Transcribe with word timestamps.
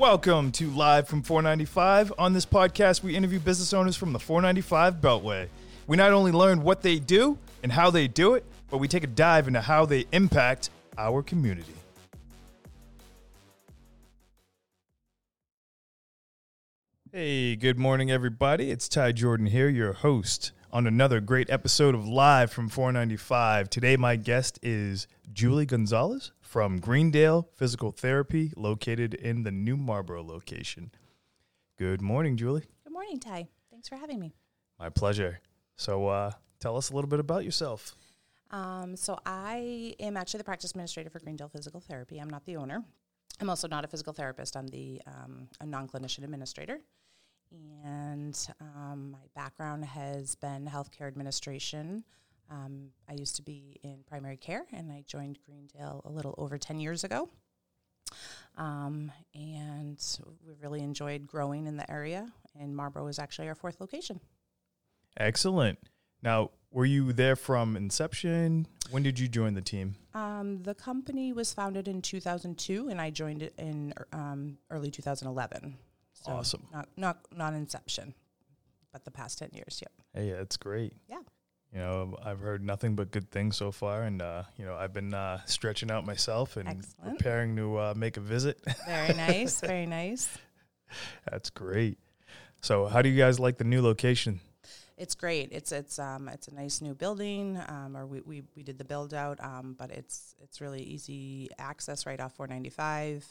Welcome 0.00 0.50
to 0.52 0.70
Live 0.70 1.08
from 1.08 1.22
495. 1.22 2.14
On 2.16 2.32
this 2.32 2.46
podcast, 2.46 3.02
we 3.02 3.14
interview 3.14 3.38
business 3.38 3.74
owners 3.74 3.98
from 3.98 4.14
the 4.14 4.18
495 4.18 4.94
Beltway. 4.94 5.48
We 5.86 5.98
not 5.98 6.12
only 6.12 6.32
learn 6.32 6.62
what 6.62 6.80
they 6.80 6.98
do 6.98 7.36
and 7.62 7.70
how 7.70 7.90
they 7.90 8.08
do 8.08 8.32
it, 8.32 8.42
but 8.70 8.78
we 8.78 8.88
take 8.88 9.04
a 9.04 9.06
dive 9.06 9.46
into 9.46 9.60
how 9.60 9.84
they 9.84 10.06
impact 10.10 10.70
our 10.96 11.22
community. 11.22 11.74
Hey, 17.12 17.54
good 17.56 17.78
morning, 17.78 18.10
everybody. 18.10 18.70
It's 18.70 18.88
Ty 18.88 19.12
Jordan 19.12 19.48
here, 19.48 19.68
your 19.68 19.92
host 19.92 20.52
on 20.72 20.86
another 20.86 21.20
great 21.20 21.50
episode 21.50 21.94
of 21.94 22.06
Live 22.06 22.52
from 22.52 22.68
495. 22.68 23.68
Today, 23.70 23.96
my 23.96 24.16
guest 24.16 24.58
is 24.62 25.06
Julie 25.32 25.66
Gonzalez 25.66 26.32
from 26.40 26.78
Greendale 26.78 27.48
Physical 27.56 27.90
Therapy, 27.90 28.52
located 28.56 29.14
in 29.14 29.42
the 29.42 29.50
New 29.50 29.76
Marlboro 29.76 30.22
location. 30.22 30.92
Good 31.78 32.00
morning, 32.00 32.36
Julie. 32.36 32.64
Good 32.84 32.92
morning, 32.92 33.18
Ty. 33.18 33.48
Thanks 33.70 33.88
for 33.88 33.96
having 33.96 34.20
me. 34.20 34.34
My 34.78 34.90
pleasure. 34.90 35.40
So, 35.76 36.06
uh, 36.08 36.32
tell 36.60 36.76
us 36.76 36.90
a 36.90 36.94
little 36.94 37.08
bit 37.08 37.20
about 37.20 37.44
yourself. 37.44 37.94
Um, 38.50 38.96
so, 38.96 39.18
I 39.26 39.94
am 39.98 40.16
actually 40.16 40.38
the 40.38 40.44
practice 40.44 40.70
administrator 40.70 41.10
for 41.10 41.18
Greendale 41.18 41.48
Physical 41.48 41.80
Therapy. 41.80 42.18
I'm 42.18 42.30
not 42.30 42.44
the 42.44 42.56
owner. 42.56 42.84
I'm 43.40 43.50
also 43.50 43.66
not 43.66 43.84
a 43.84 43.88
physical 43.88 44.12
therapist. 44.12 44.56
I'm 44.56 44.68
the 44.68 45.00
um, 45.06 45.48
a 45.60 45.66
non-clinician 45.66 46.24
administrator 46.24 46.80
and 47.84 48.38
um, 48.60 49.10
my 49.12 49.26
background 49.34 49.84
has 49.84 50.34
been 50.34 50.66
healthcare 50.66 51.06
administration. 51.06 52.04
Um, 52.50 52.90
I 53.08 53.14
used 53.14 53.36
to 53.36 53.42
be 53.42 53.78
in 53.82 53.98
primary 54.06 54.36
care, 54.36 54.66
and 54.72 54.90
I 54.90 55.04
joined 55.06 55.38
Greendale 55.44 56.02
a 56.04 56.10
little 56.10 56.34
over 56.36 56.58
10 56.58 56.80
years 56.80 57.04
ago. 57.04 57.28
Um, 58.56 59.12
and 59.34 60.02
we 60.44 60.54
really 60.60 60.80
enjoyed 60.80 61.26
growing 61.26 61.66
in 61.66 61.76
the 61.76 61.90
area, 61.90 62.32
and 62.58 62.74
Marlboro 62.74 63.06
is 63.06 63.18
actually 63.18 63.48
our 63.48 63.54
fourth 63.54 63.80
location. 63.80 64.20
Excellent. 65.16 65.78
Now, 66.22 66.50
were 66.70 66.84
you 66.84 67.12
there 67.12 67.36
from 67.36 67.76
inception? 67.76 68.66
When 68.90 69.02
did 69.02 69.18
you 69.18 69.28
join 69.28 69.54
the 69.54 69.62
team? 69.62 69.94
Um, 70.14 70.62
the 70.62 70.74
company 70.74 71.32
was 71.32 71.54
founded 71.54 71.88
in 71.88 72.02
2002, 72.02 72.88
and 72.88 73.00
I 73.00 73.10
joined 73.10 73.42
it 73.42 73.54
in 73.58 73.94
um, 74.12 74.58
early 74.70 74.90
2011. 74.90 75.76
So 76.20 76.32
awesome. 76.32 76.66
Not 76.72 76.88
not 76.96 77.18
not 77.34 77.54
Inception, 77.54 78.14
but 78.92 79.04
the 79.04 79.10
past 79.10 79.38
ten 79.38 79.50
years. 79.52 79.80
Yep. 79.82 79.92
Hey, 80.14 80.28
yeah, 80.28 80.40
it's 80.40 80.56
great. 80.56 80.94
Yeah. 81.08 81.20
You 81.72 81.78
know, 81.78 82.16
I've 82.24 82.40
heard 82.40 82.64
nothing 82.64 82.96
but 82.96 83.12
good 83.12 83.30
things 83.30 83.56
so 83.56 83.70
far, 83.70 84.02
and 84.02 84.20
uh, 84.20 84.42
you 84.56 84.64
know, 84.64 84.74
I've 84.74 84.92
been 84.92 85.14
uh, 85.14 85.40
stretching 85.46 85.90
out 85.90 86.04
myself 86.04 86.56
and 86.56 86.68
Excellent. 86.68 87.16
preparing 87.16 87.56
to 87.56 87.76
uh, 87.78 87.94
make 87.96 88.16
a 88.16 88.20
visit. 88.20 88.60
Very 88.86 89.14
nice. 89.14 89.60
very 89.60 89.86
nice. 89.86 90.28
That's 91.30 91.48
great. 91.50 91.98
So, 92.60 92.86
how 92.86 93.02
do 93.02 93.08
you 93.08 93.16
guys 93.16 93.38
like 93.38 93.56
the 93.58 93.64
new 93.64 93.82
location? 93.82 94.40
It's 94.98 95.14
great. 95.14 95.48
It's 95.52 95.72
it's 95.72 95.98
um 95.98 96.28
it's 96.28 96.48
a 96.48 96.54
nice 96.54 96.82
new 96.82 96.94
building. 96.94 97.58
Um, 97.68 97.96
or 97.96 98.04
we, 98.04 98.20
we, 98.20 98.42
we 98.54 98.62
did 98.62 98.76
the 98.76 98.84
build 98.84 99.14
out. 99.14 99.42
Um, 99.42 99.74
but 99.78 99.90
it's 99.90 100.34
it's 100.42 100.60
really 100.60 100.82
easy 100.82 101.48
access 101.58 102.04
right 102.04 102.20
off 102.20 102.34
495 102.34 103.24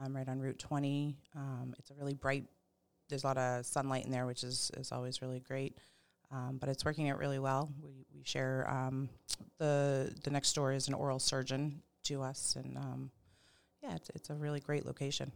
um, 0.00 0.16
right 0.16 0.28
on 0.28 0.40
Route 0.40 0.58
20. 0.58 1.16
Um, 1.36 1.74
it's 1.78 1.90
a 1.90 1.94
really 1.94 2.14
bright, 2.14 2.44
there's 3.08 3.24
a 3.24 3.26
lot 3.26 3.38
of 3.38 3.66
sunlight 3.66 4.04
in 4.04 4.12
there, 4.12 4.26
which 4.26 4.44
is, 4.44 4.70
is 4.76 4.92
always 4.92 5.22
really 5.22 5.40
great. 5.40 5.76
Um, 6.30 6.58
but 6.58 6.68
it's 6.68 6.84
working 6.84 7.10
out 7.10 7.18
really 7.18 7.38
well. 7.38 7.70
We, 7.82 8.06
we 8.14 8.24
share 8.24 8.68
um, 8.68 9.08
the 9.58 10.12
the 10.24 10.30
next 10.30 10.52
door 10.54 10.72
is 10.72 10.88
an 10.88 10.94
oral 10.94 11.20
surgeon 11.20 11.82
to 12.04 12.22
us, 12.22 12.56
and 12.56 12.76
um, 12.76 13.10
yeah, 13.82 13.94
it's, 13.94 14.10
it's 14.14 14.30
a 14.30 14.34
really 14.34 14.58
great 14.60 14.84
location. 14.84 15.30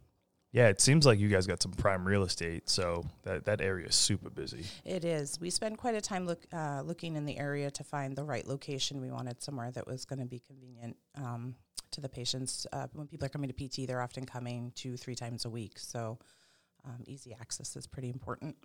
Yeah, 0.51 0.69
it 0.69 0.81
seems 0.81 1.05
like 1.05 1.19
you 1.19 1.29
guys 1.29 1.47
got 1.47 1.63
some 1.63 1.73
prime 1.73 2.07
real 2.07 2.23
estate, 2.23 2.71
so 2.71 3.05
that, 3.23 3.45
that 3.45 3.61
area 3.61 3.87
is 3.87 3.95
super 3.95 4.31
busy. 4.31 4.65
It 4.85 5.05
is. 5.05 5.39
We 5.39 5.51
spend 5.51 5.77
quite 5.77 5.95
a 5.95 6.01
time 6.01 6.27
look 6.27 6.47
uh, 6.55 6.81
looking 6.83 7.17
in 7.17 7.27
the 7.27 7.39
area 7.39 7.71
to 7.71 7.85
find 7.85 8.17
the 8.17 8.25
right 8.25 8.47
location. 8.47 9.01
We 9.03 9.11
wanted 9.11 9.43
somewhere 9.43 9.71
that 9.73 9.87
was 9.87 10.07
going 10.07 10.21
to 10.21 10.25
be 10.25 10.41
convenient 10.41 10.97
um, 11.17 11.55
to 11.93 12.01
the 12.01 12.09
patients. 12.09 12.67
Uh, 12.73 12.87
when 12.93 13.07
people 13.07 13.27
are 13.27 13.31
coming 13.31 13.51
to 13.51 13.69
PT, 13.69 13.87
they're 13.87 14.03
often 14.03 14.25
coming 14.25 14.73
two, 14.75 14.97
three 14.97 15.15
times 15.15 15.45
a 15.45 15.51
week. 15.51 15.79
So 15.79 16.19
um, 16.85 17.03
easy 17.07 17.35
access 17.39 17.77
is 17.77 17.87
pretty 17.87 18.11
important. 18.11 18.57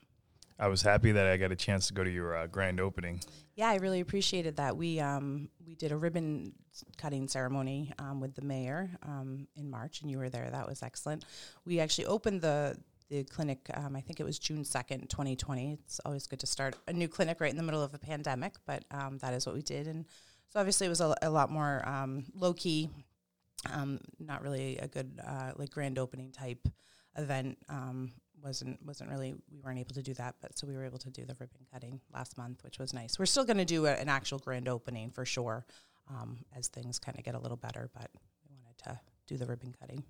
I 0.59 0.67
was 0.67 0.81
happy 0.81 1.11
that 1.11 1.28
I 1.28 1.38
got 1.38 1.51
a 1.51 1.56
chance 1.56 1.88
to 1.88 1.94
go 1.94 2.03
to 2.03 2.09
your 2.09 2.35
uh, 2.35 2.47
grand 2.47 2.79
opening. 2.79 3.22
Yeah, 3.56 3.69
I 3.69 3.75
really 3.78 4.01
appreciated 4.01 4.57
that. 4.57 4.78
We 4.78 5.00
um, 5.00 5.50
we 5.66 5.75
did 5.75 5.91
a 5.91 5.97
ribbon 5.97 6.53
cutting 6.97 7.28
ceremony 7.28 7.91
um, 8.00 8.19
with 8.19 8.35
the 8.35 8.44
mayor 8.44 8.91
um, 9.03 9.47
in 9.56 9.69
March, 9.69 10.01
and 10.01 10.12
you 10.12 10.19
were 10.19 10.29
there. 10.29 10.50
That 10.51 10.67
was 10.67 10.83
excellent. 10.83 11.25
We 11.66 11.79
actually 11.79 12.06
opened 12.06 12.41
the 12.41 12.78
the 13.09 13.23
clinic. 13.23 13.69
Um, 13.73 13.95
I 13.95 14.01
think 14.01 14.19
it 14.19 14.23
was 14.23 14.38
June 14.38 14.63
second, 14.63 15.09
twenty 15.09 15.35
twenty. 15.35 15.79
It's 15.85 16.00
always 16.06 16.28
good 16.28 16.39
to 16.39 16.47
start 16.47 16.75
a 16.88 16.94
new 16.94 17.07
clinic 17.07 17.41
right 17.41 17.51
in 17.51 17.57
the 17.57 17.63
middle 17.63 17.81
of 17.81 17.94
a 17.94 18.00
pandemic, 18.00 18.53
but 18.66 18.83
um, 18.91 19.17
that 19.19 19.33
is 19.33 19.45
what 19.45 19.56
we 19.56 19.63
did. 19.63 19.88
And 19.88 20.06
so 20.50 20.59
obviously 20.59 20.85
it 20.85 20.89
was 20.89 21.01
a, 21.01 21.16
a 21.23 21.29
lot 21.31 21.50
more 21.50 21.81
um, 21.88 22.25
low 22.35 22.53
key 22.53 22.89
um, 23.72 24.00
not 24.19 24.41
really 24.41 24.78
a 24.78 24.88
good 24.88 25.19
uh, 25.25 25.51
like 25.56 25.69
grand 25.69 26.00
opening 26.00 26.31
type 26.31 26.68
event. 27.18 27.57
Um, 27.69 28.12
wasn't 28.44 28.78
wasn't 28.85 29.09
really 29.09 29.34
we 29.51 29.59
weren't 29.63 29.79
able 29.79 29.94
to 29.94 30.03
do 30.03 30.13
that, 30.16 30.35
but 30.41 30.57
so 30.57 30.68
we 30.68 30.75
were 30.75 30.84
able 30.84 30.97
to 31.00 31.09
do 31.09 31.25
the 31.25 31.35
ribbon 31.40 31.66
cutting 31.72 32.01
last 32.13 32.38
month, 32.38 32.63
which 32.63 32.78
was 32.79 32.94
nice. 32.94 33.18
We're 33.18 33.25
still 33.25 33.46
going 33.46 33.57
to 33.57 33.66
do 33.66 33.85
a, 33.85 33.94
an 33.94 34.09
actual 34.09 34.40
grand 34.40 34.68
opening 34.68 35.12
for 35.12 35.25
sure 35.25 35.66
um, 36.09 36.40
as 36.56 36.68
things 36.68 37.00
kind 37.00 37.18
of 37.18 37.24
get 37.24 37.35
a 37.35 37.40
little 37.40 37.57
better, 37.57 37.90
but 37.94 38.09
we 38.50 38.56
wanted 38.63 38.78
to 38.84 39.00
do 39.28 39.38
the 39.38 39.46
ribbon 39.46 39.74
cutting. 39.80 40.03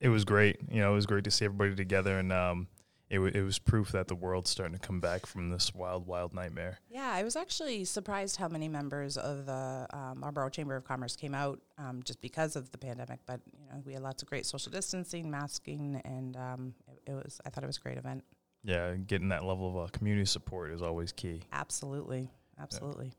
It 0.00 0.10
was 0.10 0.24
great. 0.24 0.58
You 0.70 0.80
know, 0.80 0.92
it 0.92 0.94
was 0.94 1.06
great 1.06 1.24
to 1.24 1.30
see 1.30 1.46
everybody 1.46 1.74
together 1.74 2.18
and 2.18 2.32
um, 2.32 2.68
it, 3.08 3.16
w- 3.16 3.32
it 3.32 3.42
was 3.42 3.58
proof 3.58 3.92
that 3.92 4.08
the 4.08 4.14
world's 4.14 4.50
starting 4.50 4.76
to 4.76 4.84
come 4.84 5.00
back 5.00 5.26
from 5.26 5.50
this 5.50 5.72
wild, 5.74 6.06
wild 6.06 6.34
nightmare. 6.34 6.80
Yeah, 6.90 7.10
I 7.12 7.22
was 7.22 7.36
actually 7.36 7.84
surprised 7.84 8.36
how 8.36 8.48
many 8.48 8.68
members 8.68 9.16
of 9.16 9.46
the 9.46 9.86
um, 9.92 10.20
Marlboro 10.20 10.48
Chamber 10.48 10.74
of 10.74 10.84
Commerce 10.84 11.14
came 11.14 11.34
out 11.34 11.60
um, 11.78 12.02
just 12.04 12.20
because 12.20 12.56
of 12.56 12.70
the 12.72 12.78
pandemic. 12.78 13.20
But 13.24 13.40
you 13.58 13.66
know, 13.68 13.82
we 13.84 13.92
had 13.92 14.02
lots 14.02 14.22
of 14.22 14.28
great 14.28 14.44
social 14.44 14.72
distancing, 14.72 15.30
masking, 15.30 16.00
and 16.04 16.36
um, 16.36 16.74
it, 16.88 17.12
it, 17.12 17.14
was. 17.14 17.40
I 17.46 17.50
thought 17.50 17.62
it 17.62 17.68
was 17.68 17.76
a 17.76 17.80
great 17.80 17.98
event. 17.98 18.24
Yeah, 18.64 18.94
getting 18.94 19.28
that 19.28 19.44
level 19.44 19.68
of 19.70 19.84
uh, 19.84 19.90
community 19.92 20.26
support 20.26 20.72
is 20.72 20.82
always 20.82 21.12
key. 21.12 21.42
Absolutely, 21.52 22.32
absolutely. 22.60 23.06
Yeah. 23.06 23.12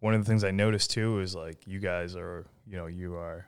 One 0.00 0.14
of 0.14 0.22
the 0.22 0.30
things 0.30 0.44
I 0.44 0.50
noticed 0.50 0.90
too 0.90 1.20
is 1.20 1.34
like 1.34 1.66
you 1.66 1.78
guys 1.78 2.14
are, 2.16 2.46
you 2.66 2.76
know, 2.76 2.86
you 2.86 3.14
are 3.14 3.46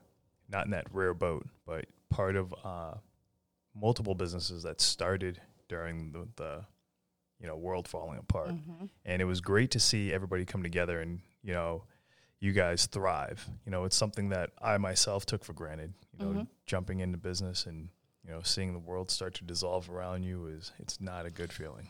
not 0.48 0.64
in 0.64 0.70
that 0.70 0.86
rare 0.92 1.14
boat, 1.14 1.46
but 1.66 1.86
part 2.08 2.36
of 2.36 2.54
uh, 2.64 2.94
multiple 3.74 4.14
businesses 4.14 4.62
that 4.62 4.80
started 4.80 5.40
during 5.72 6.12
the, 6.12 6.28
the 6.36 6.64
you 7.40 7.46
know 7.46 7.56
world 7.56 7.88
falling 7.88 8.18
apart. 8.18 8.50
Mm-hmm. 8.50 8.84
and 9.06 9.22
it 9.22 9.24
was 9.24 9.40
great 9.40 9.70
to 9.70 9.80
see 9.80 10.12
everybody 10.12 10.44
come 10.44 10.62
together 10.62 11.00
and 11.00 11.20
you 11.42 11.54
know 11.54 11.84
you 12.40 12.52
guys 12.52 12.84
thrive. 12.86 13.48
You 13.64 13.72
know 13.72 13.84
it's 13.84 13.96
something 13.96 14.28
that 14.28 14.50
i 14.60 14.76
myself 14.76 15.24
took 15.24 15.44
for 15.44 15.54
granted 15.54 15.94
you 16.12 16.24
know 16.24 16.30
mm-hmm. 16.32 16.42
jumping 16.66 17.00
into 17.00 17.16
business 17.16 17.64
and 17.64 17.88
you 18.22 18.30
know 18.30 18.40
seeing 18.42 18.74
the 18.74 18.78
world 18.78 19.10
start 19.10 19.34
to 19.36 19.44
dissolve 19.44 19.88
around 19.88 20.24
you 20.24 20.46
is 20.46 20.72
it's 20.78 21.00
not 21.00 21.24
a 21.24 21.30
good 21.30 21.52
feeling. 21.52 21.88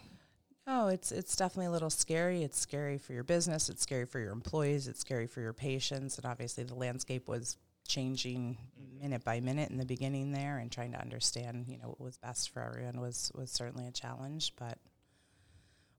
Oh 0.69 0.87
it's 0.87 1.11
it's 1.11 1.35
definitely 1.35 1.67
a 1.67 1.73
little 1.73 1.91
scary. 1.91 2.45
It's 2.45 2.61
scary 2.61 2.99
for 2.99 3.15
your 3.15 3.25
business. 3.25 3.69
It's 3.69 3.83
scary 3.83 4.07
for 4.07 4.21
your 4.21 4.31
employees. 4.31 4.87
It's 4.87 5.01
scary 5.01 5.27
for 5.27 5.41
your 5.41 5.53
patients. 5.53 6.19
And 6.19 6.25
obviously 6.25 6.63
the 6.63 6.77
landscape 6.77 7.27
was 7.27 7.59
changing 7.87 8.57
minute 9.01 9.25
by 9.25 9.41
minute 9.41 9.71
in 9.71 9.79
the 9.79 9.85
beginning 9.85 10.33
there 10.33 10.59
and 10.59 10.71
trying 10.71 10.93
to 10.93 11.01
understand 11.01 11.67
you 11.69 11.77
know 11.79 11.89
what 11.89 12.01
was 12.01 12.17
best 12.17 12.51
for 12.51 12.61
everyone 12.63 13.01
was 13.01 13.33
was 13.35 13.51
certainly 13.51 13.87
a 13.87 13.91
challenge 13.91 14.53
but 14.57 14.79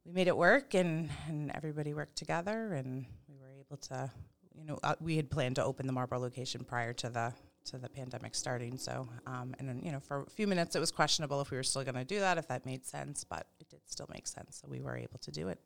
we 0.06 0.12
made 0.12 0.28
it 0.28 0.38
work 0.38 0.74
and 0.74 1.10
and 1.28 1.52
everybody 1.54 1.94
worked 1.94 2.16
together 2.16 2.74
and 2.74 3.06
we 3.28 3.36
were 3.36 3.52
able 3.52 3.78
to 3.78 4.10
you 4.56 4.66
know 4.66 4.80
uh, 4.84 4.96
we 5.00 5.16
had 5.16 5.30
planned 5.30 5.56
to 5.56 5.64
open 5.64 5.88
the 5.88 5.94
Marlboro 5.94 6.20
location 6.20 6.64
prior 6.64 6.94
to 6.94 7.10
the 7.10 7.34
to 7.66 7.78
the 7.78 7.90
pandemic 7.90 8.36
starting. 8.36 8.78
So 8.78 9.08
um, 9.26 9.56
and 9.60 9.68
then 9.68 9.82
you 9.84 9.92
know 9.92 10.00
for 10.00 10.24
a 10.24 10.30
few 10.30 10.48
minutes 10.48 10.76
it 10.76 10.80
was 10.80 10.92
questionable 10.92 11.42
if 11.42 11.52
we 11.52 11.58
were 11.58 11.64
still 11.64 11.84
going 11.84 11.96
to 11.96 12.04
do 12.04 12.20
that 12.20 12.38
if 12.38 12.48
that 12.48 12.66
made 12.66 12.86
sense 12.86 13.24
but 13.24 13.48
it 13.60 13.70
did 13.70 13.82
still 13.86 14.08
make 14.14 14.28
sense 14.28 14.62
so 14.62 14.68
we 14.70 14.82
were 14.82 14.98
able 14.98 15.20
to 15.20 15.32
do 15.32 15.48
it. 15.48 15.60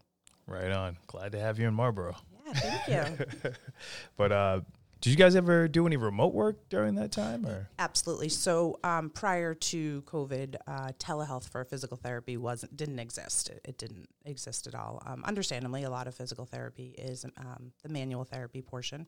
Right 0.46 0.72
on. 0.72 0.98
Glad 1.08 1.34
to 1.34 1.40
have 1.40 1.60
you 1.60 1.68
in 1.68 1.74
Marlboro. 1.74 2.16
Yeah 2.46 2.54
thank 2.54 3.10
you. 3.10 3.52
But 4.18 4.32
uh 4.32 4.62
did 5.02 5.12
you 5.12 5.16
guys 5.16 5.36
ever 5.36 5.68
do 5.68 5.86
any 5.86 5.98
remote 5.98 6.34
work 6.34 6.70
during 6.70 6.96
that 6.96 7.12
time? 7.12 7.46
Or 7.46 7.70
absolutely. 7.80 8.30
So 8.30 8.80
um, 8.84 9.10
prior 9.10 9.54
to 9.54 10.02
COVID, 10.04 10.56
uh, 10.68 10.90
telehealth 11.00 11.50
for 11.50 11.64
physical 11.64 11.98
therapy 11.98 12.38
wasn't 12.38 12.76
didn't 12.76 13.00
exist. 13.00 13.50
It, 13.50 13.62
it 13.66 13.78
didn't 13.78 14.08
exist 14.26 14.68
at 14.68 14.76
all. 14.76 15.02
Um, 15.06 15.24
understandably, 15.26 15.84
a 15.84 15.90
lot 15.90 16.08
of 16.08 16.16
physical 16.16 16.46
therapy 16.46 16.96
is 16.98 17.26
um, 17.38 17.72
the 17.84 17.90
manual 17.90 18.24
therapy 18.24 18.62
portion. 18.62 19.08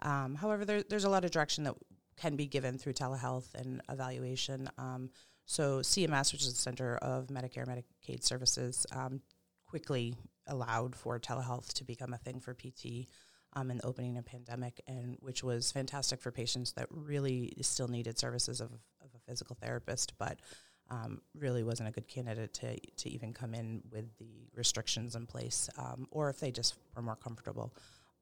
Um, 0.00 0.34
however, 0.34 0.64
there, 0.64 0.82
there's 0.82 1.04
a 1.04 1.10
lot 1.10 1.24
of 1.24 1.30
direction 1.30 1.64
that 1.64 1.74
can 2.16 2.36
be 2.36 2.46
given 2.46 2.78
through 2.78 2.94
telehealth 2.94 3.54
and 3.54 3.80
evaluation. 3.88 4.68
Um, 4.78 5.10
so 5.46 5.80
CMS, 5.80 6.32
which 6.32 6.42
is 6.42 6.52
the 6.52 6.60
Center 6.60 6.96
of 6.96 7.28
Medicare 7.28 7.66
Medicaid 7.66 8.22
Services, 8.22 8.86
um, 8.92 9.20
quickly 9.66 10.14
allowed 10.46 10.96
for 10.96 11.18
telehealth 11.18 11.72
to 11.74 11.84
become 11.84 12.12
a 12.12 12.18
thing 12.18 12.40
for 12.40 12.54
PT 12.54 13.08
um, 13.54 13.70
in 13.70 13.78
the 13.78 13.86
opening 13.86 14.18
of 14.18 14.24
pandemic, 14.24 14.80
and 14.86 15.16
which 15.20 15.42
was 15.42 15.72
fantastic 15.72 16.20
for 16.20 16.30
patients 16.30 16.72
that 16.72 16.86
really 16.90 17.52
still 17.62 17.88
needed 17.88 18.18
services 18.18 18.60
of, 18.60 18.70
of 18.72 19.10
a 19.14 19.20
physical 19.26 19.56
therapist. 19.60 20.12
But 20.18 20.38
um, 20.90 21.20
really 21.34 21.62
wasn't 21.62 21.88
a 21.88 21.92
good 21.92 22.08
candidate 22.08 22.54
to 22.54 22.78
to 22.78 23.10
even 23.10 23.32
come 23.32 23.54
in 23.54 23.82
with 23.90 24.16
the 24.18 24.48
restrictions 24.54 25.14
in 25.14 25.26
place, 25.26 25.68
um, 25.76 26.06
or 26.10 26.30
if 26.30 26.40
they 26.40 26.50
just 26.50 26.76
were 26.94 27.02
more 27.02 27.16
comfortable. 27.16 27.74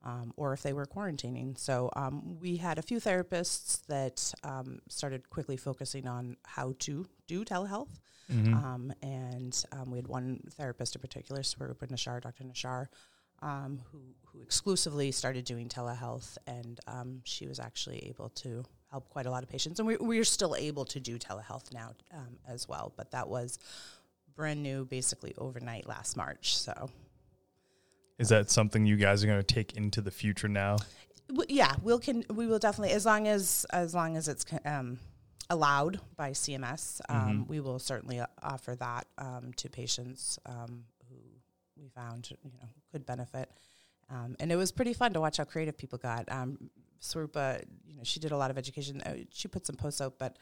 Um, 0.04 0.32
or 0.36 0.52
if 0.52 0.62
they 0.62 0.72
were 0.72 0.86
quarantining. 0.86 1.58
So 1.58 1.90
um, 1.96 2.38
we 2.38 2.58
had 2.58 2.78
a 2.78 2.82
few 2.82 3.00
therapists 3.00 3.84
that 3.86 4.32
um, 4.44 4.80
started 4.88 5.28
quickly 5.30 5.56
focusing 5.56 6.06
on 6.06 6.36
how 6.44 6.74
to 6.80 7.06
do 7.26 7.44
telehealth. 7.44 7.88
Mhm. 8.30 8.54
Um, 8.54 8.92
and 9.02 9.64
um, 9.72 9.90
we 9.90 9.98
had 9.98 10.06
one 10.06 10.40
therapist 10.52 10.94
in 10.94 11.00
particular, 11.00 11.42
Swarupa 11.42 11.88
Nashar, 11.88 12.20
Dr. 12.20 12.44
Nashar, 12.44 12.86
um, 13.42 13.80
who, 13.92 13.98
who 14.26 14.40
exclusively 14.42 15.12
started 15.12 15.44
doing 15.44 15.68
telehealth. 15.68 16.36
And 16.46 16.78
um, 16.86 17.20
she 17.24 17.46
was 17.46 17.58
actually 17.58 18.06
able 18.08 18.28
to 18.30 18.64
help 18.90 19.08
quite 19.08 19.26
a 19.26 19.30
lot 19.30 19.42
of 19.42 19.48
patients. 19.48 19.78
And 19.80 19.86
we, 19.86 19.96
we're 19.96 20.24
still 20.24 20.54
able 20.56 20.84
to 20.86 21.00
do 21.00 21.18
telehealth 21.18 21.72
now 21.72 21.94
um, 22.12 22.38
as 22.48 22.68
well. 22.68 22.92
But 22.96 23.10
that 23.12 23.28
was 23.28 23.58
brand 24.34 24.62
new, 24.62 24.84
basically 24.84 25.34
overnight 25.38 25.86
last 25.86 26.16
March. 26.16 26.56
So, 26.56 26.90
Is 28.18 28.28
that 28.28 28.50
something 28.50 28.86
you 28.86 28.96
guys 28.96 29.22
are 29.24 29.26
going 29.26 29.42
to 29.42 29.54
take 29.54 29.76
into 29.76 30.00
the 30.00 30.10
future 30.10 30.48
now? 30.48 30.76
w- 31.28 31.46
yeah, 31.48 31.74
we'll 31.82 31.98
can 31.98 32.24
we 32.32 32.46
will 32.46 32.58
definitely 32.58 32.92
as 32.94 33.04
long 33.06 33.26
as 33.28 33.66
as 33.72 33.94
long 33.94 34.16
as 34.16 34.28
it's 34.28 34.44
um, 34.64 34.98
allowed 35.50 36.00
by 36.16 36.30
CMS, 36.32 37.00
um, 37.08 37.44
Mhm. 37.44 37.48
we 37.48 37.60
will 37.60 37.78
certainly 37.78 38.20
uh, 38.20 38.26
offer 38.42 38.74
that 38.76 39.06
um, 39.18 39.52
to 39.56 39.68
patients 39.68 40.38
um, 40.46 40.84
we 41.86 41.90
found 42.02 42.30
you 42.30 42.58
know 42.60 42.68
could 42.92 43.06
benefit. 43.06 43.50
Um, 44.10 44.36
and 44.38 44.52
it 44.52 44.56
was 44.56 44.70
pretty 44.70 44.92
fun 44.92 45.12
to 45.14 45.20
watch 45.20 45.38
how 45.38 45.44
creative 45.44 45.76
people 45.76 45.98
got. 45.98 46.30
Um, 46.30 46.70
you 47.14 47.96
know, 47.96 48.02
she 48.04 48.20
did 48.20 48.32
a 48.32 48.36
lot 48.36 48.50
of 48.50 48.58
education. 48.58 49.00
Uh, 49.02 49.14
she 49.32 49.48
put 49.48 49.66
some 49.66 49.76
posts 49.76 50.00
out, 50.00 50.14
but 50.18 50.38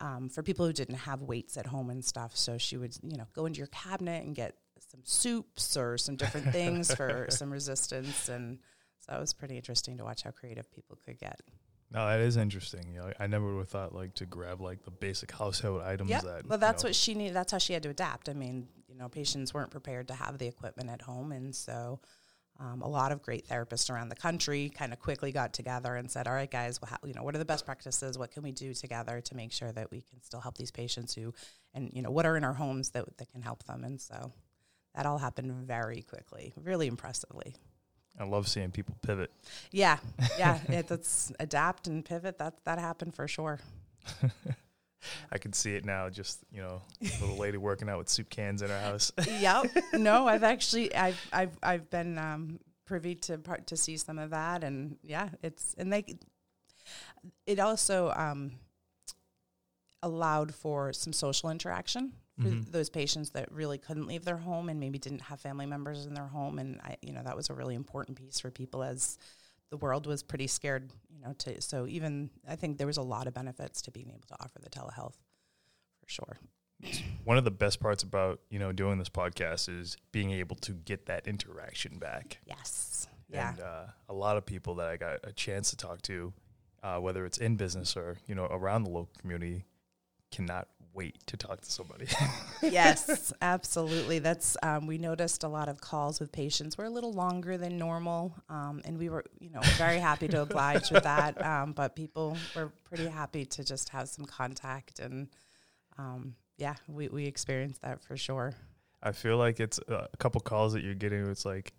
um, 0.00 0.28
for 0.28 0.42
people 0.42 0.66
who 0.66 0.72
didn't 0.72 0.96
have 0.96 1.22
weights 1.22 1.56
at 1.56 1.66
home 1.66 1.90
and 1.90 2.04
stuff, 2.04 2.36
so 2.36 2.58
she 2.58 2.76
would, 2.76 2.96
you 3.02 3.16
know, 3.16 3.26
go 3.34 3.46
into 3.46 3.58
your 3.58 3.68
cabinet 3.68 4.24
and 4.24 4.34
get 4.34 4.54
some 4.90 5.00
soups 5.04 5.76
or 5.76 5.96
some 5.98 6.16
different 6.16 6.52
things 6.52 6.94
for 6.94 7.26
some 7.30 7.50
resistance, 7.50 8.28
and 8.28 8.58
so 8.98 9.16
it 9.16 9.20
was 9.20 9.32
pretty 9.32 9.56
interesting 9.56 9.96
to 9.98 10.04
watch 10.04 10.22
how 10.22 10.30
creative 10.30 10.70
people 10.72 10.98
could 11.04 11.18
get. 11.18 11.40
No, 11.90 12.06
that 12.06 12.20
is 12.20 12.36
interesting. 12.36 12.92
You 12.92 13.00
know, 13.00 13.12
I 13.18 13.26
never 13.26 13.54
would 13.54 13.60
have 13.60 13.68
thought 13.68 13.94
like 13.94 14.14
to 14.14 14.26
grab 14.26 14.60
like 14.60 14.84
the 14.84 14.90
basic 14.90 15.30
household 15.32 15.82
items 15.82 16.10
Yeah, 16.10 16.20
that. 16.20 16.46
well, 16.46 16.58
you 16.58 16.60
that's 16.60 16.82
know, 16.82 16.88
what 16.88 16.94
she 16.96 17.14
needed. 17.14 17.34
That's 17.34 17.52
how 17.52 17.58
she 17.58 17.72
had 17.72 17.82
to 17.84 17.88
adapt. 17.90 18.28
I 18.28 18.32
mean, 18.34 18.68
you 18.96 19.02
know, 19.02 19.10
patients 19.10 19.52
weren't 19.52 19.70
prepared 19.70 20.08
to 20.08 20.14
have 20.14 20.38
the 20.38 20.46
equipment 20.46 20.88
at 20.88 21.02
home, 21.02 21.30
and 21.30 21.54
so 21.54 22.00
um, 22.58 22.80
a 22.80 22.88
lot 22.88 23.12
of 23.12 23.20
great 23.20 23.46
therapists 23.46 23.90
around 23.90 24.08
the 24.08 24.16
country 24.16 24.70
kind 24.70 24.94
of 24.94 24.98
quickly 24.98 25.32
got 25.32 25.52
together 25.52 25.96
and 25.96 26.10
said, 26.10 26.26
"All 26.26 26.32
right, 26.32 26.50
guys, 26.50 26.80
well, 26.80 26.88
how, 26.90 27.06
you 27.06 27.12
know, 27.12 27.22
what 27.22 27.34
are 27.34 27.38
the 27.38 27.44
best 27.44 27.66
practices? 27.66 28.16
What 28.16 28.30
can 28.30 28.42
we 28.42 28.52
do 28.52 28.72
together 28.72 29.20
to 29.20 29.36
make 29.36 29.52
sure 29.52 29.70
that 29.70 29.90
we 29.90 30.00
can 30.00 30.22
still 30.22 30.40
help 30.40 30.56
these 30.56 30.70
patients 30.70 31.14
who, 31.14 31.34
and 31.74 31.90
you 31.92 32.00
know, 32.00 32.10
what 32.10 32.24
are 32.24 32.38
in 32.38 32.44
our 32.44 32.54
homes 32.54 32.88
that 32.92 33.18
that 33.18 33.30
can 33.30 33.42
help 33.42 33.64
them?" 33.64 33.84
And 33.84 34.00
so 34.00 34.32
that 34.94 35.04
all 35.04 35.18
happened 35.18 35.52
very 35.66 36.00
quickly, 36.00 36.54
really 36.56 36.86
impressively. 36.86 37.54
I 38.18 38.24
love 38.24 38.48
seeing 38.48 38.70
people 38.70 38.96
pivot. 39.02 39.30
Yeah, 39.72 39.98
yeah, 40.38 40.58
it, 40.70 40.88
that's 40.88 41.32
adapt 41.38 41.86
and 41.86 42.02
pivot. 42.02 42.38
That 42.38 42.64
that 42.64 42.78
happened 42.78 43.14
for 43.14 43.28
sure. 43.28 43.60
I 45.32 45.38
can 45.38 45.52
see 45.52 45.74
it 45.74 45.84
now. 45.84 46.08
Just 46.10 46.40
you 46.50 46.60
know, 46.62 46.82
a 47.02 47.20
little 47.20 47.36
lady 47.36 47.58
working 47.58 47.88
out 47.88 47.98
with 47.98 48.08
soup 48.08 48.28
cans 48.30 48.62
in 48.62 48.70
her 48.70 48.80
house. 48.80 49.12
yep. 49.40 49.66
No, 49.92 50.26
I've 50.28 50.42
actually 50.44 50.94
I've 50.94 51.20
I've 51.32 51.56
I've 51.62 51.90
been 51.90 52.18
um, 52.18 52.60
privy 52.84 53.14
to 53.16 53.38
part 53.38 53.66
to 53.68 53.76
see 53.76 53.96
some 53.96 54.18
of 54.18 54.30
that, 54.30 54.62
and 54.64 54.96
yeah, 55.02 55.28
it's 55.42 55.74
and 55.78 55.92
they 55.92 56.04
it 57.46 57.58
also 57.58 58.12
um, 58.16 58.52
allowed 60.02 60.54
for 60.54 60.92
some 60.92 61.12
social 61.12 61.50
interaction 61.50 62.12
for 62.40 62.48
Mhm. 62.48 62.70
those 62.70 62.90
patients 62.90 63.30
that 63.30 63.50
really 63.50 63.78
couldn't 63.78 64.06
leave 64.06 64.26
their 64.26 64.36
home 64.36 64.68
and 64.68 64.78
maybe 64.78 64.98
didn't 64.98 65.22
have 65.22 65.40
family 65.40 65.64
members 65.64 66.04
in 66.04 66.12
their 66.12 66.26
home, 66.26 66.58
and 66.58 66.80
I 66.82 66.96
you 67.00 67.12
know 67.12 67.22
that 67.22 67.34
was 67.34 67.48
a 67.48 67.54
really 67.54 67.74
important 67.74 68.18
piece 68.18 68.38
for 68.40 68.50
people 68.50 68.82
as 68.82 69.16
the 69.70 69.76
world 69.76 70.06
was 70.06 70.22
pretty 70.22 70.46
scared, 70.46 70.92
you 71.08 71.20
know. 71.20 71.34
To 71.38 71.60
so 71.60 71.86
even 71.86 72.30
I 72.48 72.56
think 72.56 72.78
there 72.78 72.86
was 72.86 72.96
a 72.96 73.02
lot 73.02 73.26
of 73.26 73.34
benefits 73.34 73.82
to 73.82 73.90
being 73.90 74.10
able 74.10 74.26
to 74.28 74.36
offer 74.40 74.58
the 74.60 74.70
telehealth 74.70 75.14
for 76.00 76.08
sure. 76.08 76.38
One 77.24 77.38
of 77.38 77.44
the 77.44 77.50
best 77.50 77.80
parts 77.80 78.02
about 78.02 78.40
you 78.50 78.58
know 78.58 78.72
doing 78.72 78.98
this 78.98 79.08
podcast 79.08 79.68
is 79.68 79.96
being 80.12 80.30
able 80.30 80.56
to 80.56 80.72
get 80.72 81.06
that 81.06 81.26
interaction 81.26 81.98
back. 81.98 82.38
Yes. 82.46 83.08
Yeah. 83.28 83.50
And 83.50 83.60
uh, 83.60 83.84
a 84.08 84.14
lot 84.14 84.36
of 84.36 84.46
people 84.46 84.76
that 84.76 84.86
I 84.86 84.96
got 84.96 85.18
a 85.24 85.32
chance 85.32 85.70
to 85.70 85.76
talk 85.76 86.00
to, 86.02 86.32
uh, 86.82 86.98
whether 86.98 87.26
it's 87.26 87.38
in 87.38 87.56
business 87.56 87.96
or 87.96 88.18
you 88.26 88.34
know 88.34 88.46
around 88.46 88.84
the 88.84 88.90
local 88.90 89.12
community, 89.18 89.64
cannot 90.30 90.68
wait 90.96 91.24
to 91.26 91.36
talk 91.36 91.60
to 91.60 91.70
somebody. 91.70 92.06
yes, 92.62 93.32
absolutely. 93.42 94.18
That's 94.18 94.56
um, 94.62 94.86
we 94.86 94.98
noticed 94.98 95.44
a 95.44 95.48
lot 95.48 95.68
of 95.68 95.80
calls 95.80 96.18
with 96.18 96.32
patients 96.32 96.78
were 96.78 96.86
a 96.86 96.90
little 96.90 97.12
longer 97.12 97.58
than 97.58 97.76
normal, 97.76 98.34
um, 98.48 98.80
and 98.84 98.98
we 98.98 99.10
were, 99.10 99.24
you 99.38 99.50
know, 99.50 99.60
very 99.76 99.98
happy 99.98 100.26
to 100.28 100.42
oblige 100.42 100.90
with 100.90 101.04
that. 101.04 101.36
Um, 101.46 101.72
but 101.72 101.94
people 101.94 102.36
were 102.56 102.72
pretty 102.84 103.06
happy 103.06 103.44
to 103.44 103.62
just 103.62 103.90
have 103.90 104.08
some 104.08 104.24
contact, 104.24 104.98
and 104.98 105.28
um, 105.98 106.34
yeah, 106.56 106.74
we 106.88 107.08
we 107.08 107.26
experienced 107.26 107.82
that 107.82 108.02
for 108.02 108.16
sure. 108.16 108.54
I 109.02 109.12
feel 109.12 109.36
like 109.36 109.60
it's 109.60 109.78
uh, 109.88 110.06
a 110.12 110.16
couple 110.16 110.40
calls 110.40 110.72
that 110.72 110.82
you're 110.82 110.94
getting. 110.94 111.28
It's 111.30 111.44
like 111.44 111.72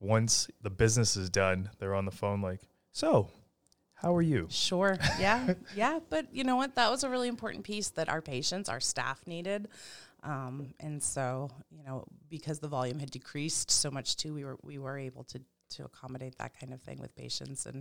once 0.00 0.48
the 0.62 0.70
business 0.70 1.16
is 1.16 1.30
done, 1.30 1.70
they're 1.78 1.94
on 1.94 2.06
the 2.06 2.10
phone 2.10 2.40
like, 2.40 2.60
"So, 2.92 3.30
how 4.00 4.14
are 4.14 4.22
you?" 4.22 4.46
Sure. 4.50 4.96
Yeah. 5.18 5.54
yeah. 5.76 6.00
But 6.08 6.32
you 6.34 6.44
know 6.44 6.56
what? 6.56 6.74
That 6.76 6.90
was 6.90 7.04
a 7.04 7.10
really 7.10 7.28
important 7.28 7.64
piece 7.64 7.90
that 7.90 8.08
our 8.08 8.22
patients, 8.22 8.68
our 8.68 8.80
staff 8.80 9.20
needed. 9.26 9.68
Um, 10.24 10.74
and 10.80 11.00
so, 11.02 11.48
you 11.70 11.84
know, 11.84 12.04
because 12.28 12.58
the 12.58 12.68
volume 12.68 12.98
had 12.98 13.10
decreased 13.10 13.70
so 13.70 13.90
much 13.90 14.16
too, 14.16 14.34
we 14.34 14.44
were 14.44 14.58
we 14.62 14.78
were 14.78 14.98
able 14.98 15.24
to 15.24 15.40
to 15.70 15.84
accommodate 15.84 16.36
that 16.38 16.58
kind 16.58 16.72
of 16.72 16.80
thing 16.80 16.98
with 16.98 17.14
patients 17.14 17.66
and 17.66 17.78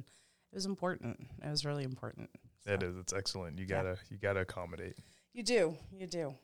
it 0.51 0.55
was 0.55 0.65
important. 0.65 1.19
It 1.43 1.49
was 1.49 1.65
really 1.65 1.83
important. 1.83 2.29
It 2.65 2.81
So- 2.81 2.87
is. 2.87 2.95
It's 2.97 3.13
excellent. 3.13 3.57
You 3.59 3.65
gotta 3.65 3.97
you 4.11 4.17
gotta 4.17 4.41
accommodate. 4.41 4.95
You 5.33 5.43
do. 5.43 5.75
You 5.91 6.07
do. 6.07 6.35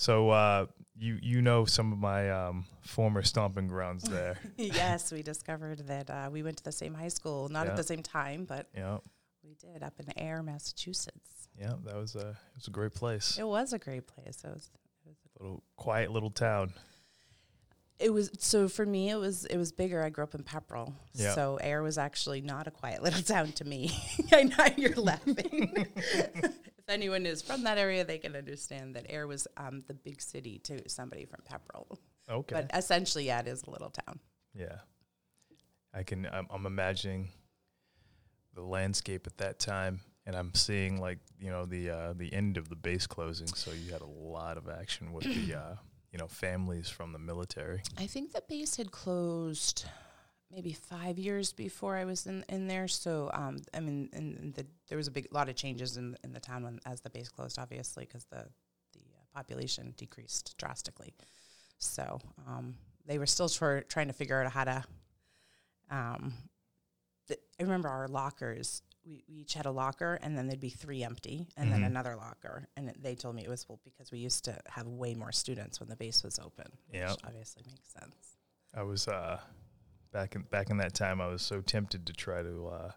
So 0.00 0.30
uh, 0.30 0.66
you 0.96 1.18
you 1.20 1.42
know 1.42 1.64
some 1.64 1.92
of 1.92 1.98
my 1.98 2.30
um, 2.30 2.66
former 2.82 3.22
stomping 3.22 3.66
grounds 3.66 4.04
there. 4.04 4.38
yes, 4.56 5.10
we 5.12 5.22
discovered 5.22 5.88
that 5.88 6.08
uh, 6.08 6.30
we 6.32 6.44
went 6.44 6.56
to 6.58 6.64
the 6.64 6.70
same 6.72 6.94
high 6.94 7.08
school, 7.08 7.48
not 7.48 7.66
Yeah. 7.66 7.72
at 7.72 7.76
the 7.76 7.82
same 7.82 8.04
time, 8.04 8.44
but 8.44 8.68
yeah, 8.76 8.98
we 9.42 9.54
did 9.54 9.82
up 9.82 9.94
in 9.98 10.06
Ayer, 10.16 10.40
Massachusetts. 10.44 11.48
yeah. 11.60 11.72
That 11.84 11.96
was 11.96 12.14
a 12.14 12.28
it 12.30 12.54
was 12.56 12.68
a 12.68 12.70
great 12.70 12.94
place. 12.94 13.38
It 13.38 13.46
was 13.46 13.72
a 13.72 13.78
great 13.78 14.06
place. 14.06 14.42
It 14.44 14.50
was 14.54 14.70
a 15.40 15.42
Little 15.42 15.62
quiet 15.76 16.10
little 16.12 16.30
town. 16.30 16.72
It 17.98 18.12
was 18.12 18.30
so 18.38 18.68
for 18.68 18.86
me. 18.86 19.10
It 19.10 19.16
was 19.16 19.46
it 19.46 19.56
was 19.56 19.72
bigger. 19.72 20.02
I 20.04 20.10
grew 20.10 20.22
up 20.22 20.34
in 20.36 20.44
Pepperell, 20.44 20.92
Yeah. 21.14 21.34
so 21.34 21.58
Ayer 21.60 21.82
was 21.82 21.98
actually 21.98 22.40
not 22.40 22.68
a 22.68 22.70
quiet 22.70 23.02
little 23.06 23.22
town 23.22 23.50
to 23.52 23.64
me. 23.64 23.90
I 24.32 24.44
know 24.44 24.66
you're 24.76 24.94
laughing. 24.94 25.86
If 26.88 26.94
anyone 26.94 27.26
is 27.26 27.42
from 27.42 27.64
that 27.64 27.76
area, 27.76 28.02
they 28.02 28.16
can 28.16 28.34
understand 28.34 28.96
that 28.96 29.10
Ayer 29.10 29.26
was 29.26 29.46
um, 29.58 29.82
the 29.88 29.92
big 29.92 30.22
city 30.22 30.58
to 30.60 30.88
somebody 30.88 31.26
from 31.26 31.40
Pepperell. 31.44 31.98
Okay. 32.30 32.54
But 32.54 32.70
essentially, 32.74 33.26
yeah, 33.26 33.40
it 33.40 33.46
is 33.46 33.62
a 33.64 33.70
little 33.70 33.90
town. 33.90 34.18
Yeah, 34.54 34.76
I 35.92 36.02
can. 36.02 36.26
I'm, 36.32 36.46
I'm 36.50 36.64
imagining 36.64 37.28
the 38.54 38.62
landscape 38.62 39.26
at 39.26 39.36
that 39.36 39.58
time, 39.58 40.00
and 40.24 40.34
I'm 40.34 40.54
seeing 40.54 40.98
like 40.98 41.18
you 41.38 41.50
know 41.50 41.66
the 41.66 41.90
uh, 41.90 42.12
the 42.16 42.32
end 42.32 42.56
of 42.56 42.70
the 42.70 42.76
base 42.76 43.06
closing. 43.06 43.48
So 43.48 43.70
you 43.72 43.92
had 43.92 44.00
a 44.00 44.06
lot 44.06 44.56
of 44.56 44.70
action 44.70 45.12
with 45.12 45.24
the 45.24 45.58
uh, 45.58 45.74
you 46.10 46.18
know 46.18 46.26
families 46.26 46.88
from 46.88 47.12
the 47.12 47.18
military. 47.18 47.82
I 47.98 48.06
think 48.06 48.32
the 48.32 48.42
base 48.48 48.76
had 48.76 48.92
closed 48.92 49.84
maybe 50.50 50.72
five 50.72 51.18
years 51.18 51.52
before 51.52 51.96
I 51.96 52.04
was 52.04 52.26
in, 52.26 52.44
in 52.48 52.66
there. 52.66 52.88
So, 52.88 53.30
um, 53.34 53.58
I 53.74 53.80
mean, 53.80 54.52
the, 54.56 54.66
there 54.88 54.96
was 54.98 55.06
a 55.08 55.10
big 55.10 55.28
lot 55.32 55.48
of 55.48 55.56
changes 55.56 55.96
in 55.96 56.16
in 56.24 56.32
the 56.32 56.40
town 56.40 56.64
when 56.64 56.80
as 56.86 57.00
the 57.00 57.10
base 57.10 57.28
closed, 57.28 57.58
obviously, 57.58 58.04
because 58.04 58.24
the 58.24 58.46
the 58.92 59.00
uh, 59.00 59.24
population 59.34 59.94
decreased 59.96 60.56
drastically. 60.58 61.14
So, 61.78 62.18
um, 62.46 62.74
they 63.06 63.18
were 63.18 63.26
still 63.26 63.48
tr- 63.48 63.80
trying 63.88 64.08
to 64.08 64.12
figure 64.14 64.42
out 64.42 64.50
how 64.52 64.64
to. 64.64 64.84
Um, 65.90 66.34
th- 67.28 67.40
I 67.58 67.62
remember 67.62 67.88
our 67.88 68.08
lockers. 68.08 68.82
We, 69.06 69.22
we 69.28 69.36
each 69.36 69.54
had 69.54 69.64
a 69.64 69.70
locker, 69.70 70.18
and 70.22 70.36
then 70.36 70.48
there'd 70.48 70.60
be 70.60 70.68
three 70.68 71.02
empty, 71.02 71.46
and 71.56 71.72
then 71.72 71.80
Mhm. 71.80 71.86
another 71.86 72.14
locker. 72.16 72.68
And 72.76 72.90
it, 72.90 73.02
they 73.02 73.14
told 73.14 73.36
me 73.36 73.42
it 73.42 73.48
was 73.48 73.66
well 73.68 73.80
because 73.84 74.10
we 74.12 74.18
used 74.18 74.44
to 74.44 74.58
have 74.68 74.86
way 74.86 75.14
more 75.14 75.32
students 75.32 75.80
when 75.80 75.88
the 75.88 75.96
base 75.96 76.22
was 76.22 76.38
open. 76.38 76.66
Yeah. 76.92 77.12
which 77.12 77.20
obviously 77.24 77.62
makes 77.66 77.88
sense. 77.90 78.36
I 78.74 78.82
was 78.82 79.08
uh, 79.08 79.40
back 80.12 80.34
in 80.34 80.42
back 80.42 80.70
in 80.70 80.78
that 80.78 80.94
time. 80.94 81.20
I 81.20 81.26
was 81.28 81.42
so 81.42 81.60
tempted 81.60 82.06
to 82.06 82.12
try 82.12 82.42
to 82.42 82.68
uh, 82.68 82.90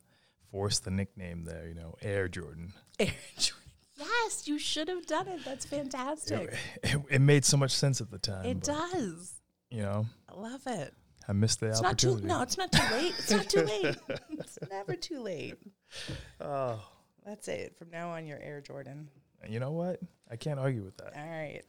force 0.52 0.80
the 0.80 0.92
nickname 0.92 1.46
there. 1.46 1.68
You 1.68 1.76
know, 1.76 1.96
Air 2.02 2.28
Jordan. 2.28 2.74
Air 3.00 3.08
Jordan. 3.38 3.58
Yes, 3.98 4.48
you 4.48 4.58
should 4.58 4.88
have 4.88 5.06
done 5.06 5.28
it. 5.28 5.42
That's 5.46 5.66
fantastic. 5.66 6.54
It, 6.84 6.96
it, 6.96 7.02
it 7.12 7.20
made 7.22 7.46
so 7.46 7.56
much 7.58 7.72
sense 7.72 8.02
at 8.02 8.10
the 8.10 8.18
time. 8.18 8.46
It 8.46 8.62
does. 8.62 9.34
You 9.70 9.84
know, 9.84 10.06
I 10.28 10.40
love 10.40 10.62
it. 10.66 10.94
I 11.28 11.34
missed 11.34 11.60
the 11.60 11.68
It's 11.68 11.82
not 11.82 12.00
too. 12.00 12.10
opportunity. 12.14 12.28
No, 12.28 12.42
it's 12.42 12.58
not 12.58 12.72
too 12.72 12.96
late. 12.96 13.14
It's 13.20 13.32
not 13.32 13.48
too 13.50 13.62
late. 13.62 13.96
It's 14.32 14.58
never 14.70 14.96
too 14.96 15.20
late. 15.22 15.56
Oh, 16.42 16.84
That's 17.26 17.48
it. 17.48 17.76
From 17.78 17.92
now 17.92 18.10
on, 18.12 18.26
you're 18.26 18.40
Air 18.42 18.60
Jordan. 18.62 19.08
You 19.48 19.60
know 19.60 19.72
what? 19.72 20.00
I 20.32 20.36
can't 20.36 20.60
argue 20.60 20.84
with 20.84 20.98
that. 20.98 21.14
All 21.16 21.30
right. 21.30 21.62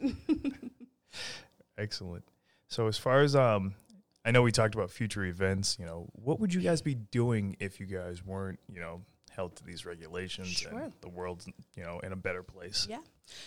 Excellent. 1.78 2.24
So 2.68 2.86
as 2.86 2.96
far 2.98 3.20
as 3.20 3.36
um 3.36 3.74
I 4.24 4.30
know 4.30 4.42
we 4.42 4.52
talked 4.52 4.74
about 4.74 4.90
future 4.90 5.24
events, 5.24 5.76
you 5.80 5.86
know, 5.86 6.08
what 6.12 6.38
would 6.40 6.54
you 6.54 6.60
guys 6.60 6.80
be 6.82 6.94
doing 6.94 7.56
if 7.58 7.80
you 7.80 7.86
guys 7.86 8.24
weren't, 8.24 8.60
you 8.72 8.80
know, 8.80 9.02
held 9.30 9.56
to 9.56 9.64
these 9.64 9.84
regulations 9.86 10.48
Sure. 10.48 10.78
and 10.78 10.92
the 11.00 11.08
world's, 11.08 11.46
you 11.74 11.82
know, 11.82 11.98
in 12.00 12.12
a 12.12 12.16
better 12.16 12.42
place? 12.42 12.86
Yeah. 12.88 12.98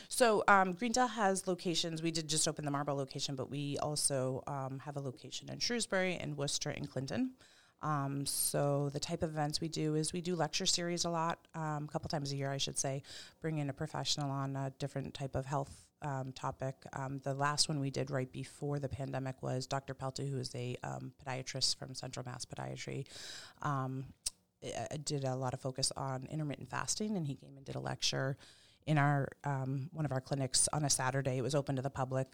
So 0.09 0.43
um, 0.47 0.73
Greendale 0.73 1.07
has 1.07 1.47
locations. 1.47 2.01
We 2.01 2.11
did 2.11 2.27
just 2.27 2.47
open 2.47 2.65
the 2.65 2.71
Marlborough 2.71 2.95
location, 2.95 3.35
but 3.35 3.49
we 3.49 3.77
also 3.77 4.43
um, 4.47 4.79
have 4.79 4.97
a 4.97 4.99
location 4.99 5.49
in 5.49 5.59
Shrewsbury 5.59 6.15
and 6.17 6.37
Worcester 6.37 6.71
and 6.71 6.89
Clinton. 6.89 7.31
Um, 7.81 8.25
so 8.25 8.89
the 8.89 8.99
type 8.99 9.21
of 9.21 9.29
events 9.29 9.61
we 9.61 9.67
do 9.67 9.95
is 9.95 10.11
we 10.11 10.21
do 10.21 10.35
lecture 10.35 10.65
series 10.65 11.05
a 11.05 11.09
lot, 11.09 11.39
um, 11.53 11.85
a 11.87 11.91
couple 11.91 12.09
times 12.09 12.31
a 12.31 12.35
year, 12.35 12.51
I 12.51 12.57
should 12.57 12.79
say. 12.79 13.03
Bring 13.41 13.59
in 13.59 13.69
a 13.69 13.73
professional 13.73 14.31
on 14.31 14.55
a 14.55 14.71
different 14.79 15.13
type 15.13 15.35
of 15.35 15.45
health 15.45 15.84
um, 16.01 16.31
topic. 16.33 16.75
Um, 16.93 17.19
the 17.23 17.33
last 17.33 17.69
one 17.69 17.79
we 17.79 17.89
did 17.89 18.11
right 18.11 18.31
before 18.31 18.79
the 18.79 18.89
pandemic 18.89 19.41
was 19.41 19.67
Dr. 19.67 19.93
Pelty, 19.93 20.27
who 20.29 20.37
is 20.37 20.53
a 20.55 20.75
um, 20.83 21.11
podiatrist 21.25 21.77
from 21.77 21.95
Central 21.95 22.25
Mass 22.25 22.45
Podiatry. 22.45 23.05
Um, 23.61 24.05
I- 24.63 24.87
I 24.91 24.97
did 24.97 25.23
a 25.23 25.35
lot 25.35 25.53
of 25.53 25.61
focus 25.61 25.91
on 25.95 26.27
intermittent 26.29 26.69
fasting, 26.69 27.17
and 27.17 27.25
he 27.27 27.35
came 27.35 27.55
and 27.57 27.65
did 27.65 27.75
a 27.75 27.79
lecture 27.79 28.37
in 28.85 28.97
our 28.97 29.29
um, 29.43 29.89
one 29.93 30.05
of 30.05 30.11
our 30.11 30.21
clinics 30.21 30.67
on 30.73 30.83
a 30.85 30.89
Saturday. 30.89 31.37
It 31.37 31.41
was 31.41 31.55
open 31.55 31.75
to 31.75 31.81
the 31.81 31.89
public, 31.89 32.27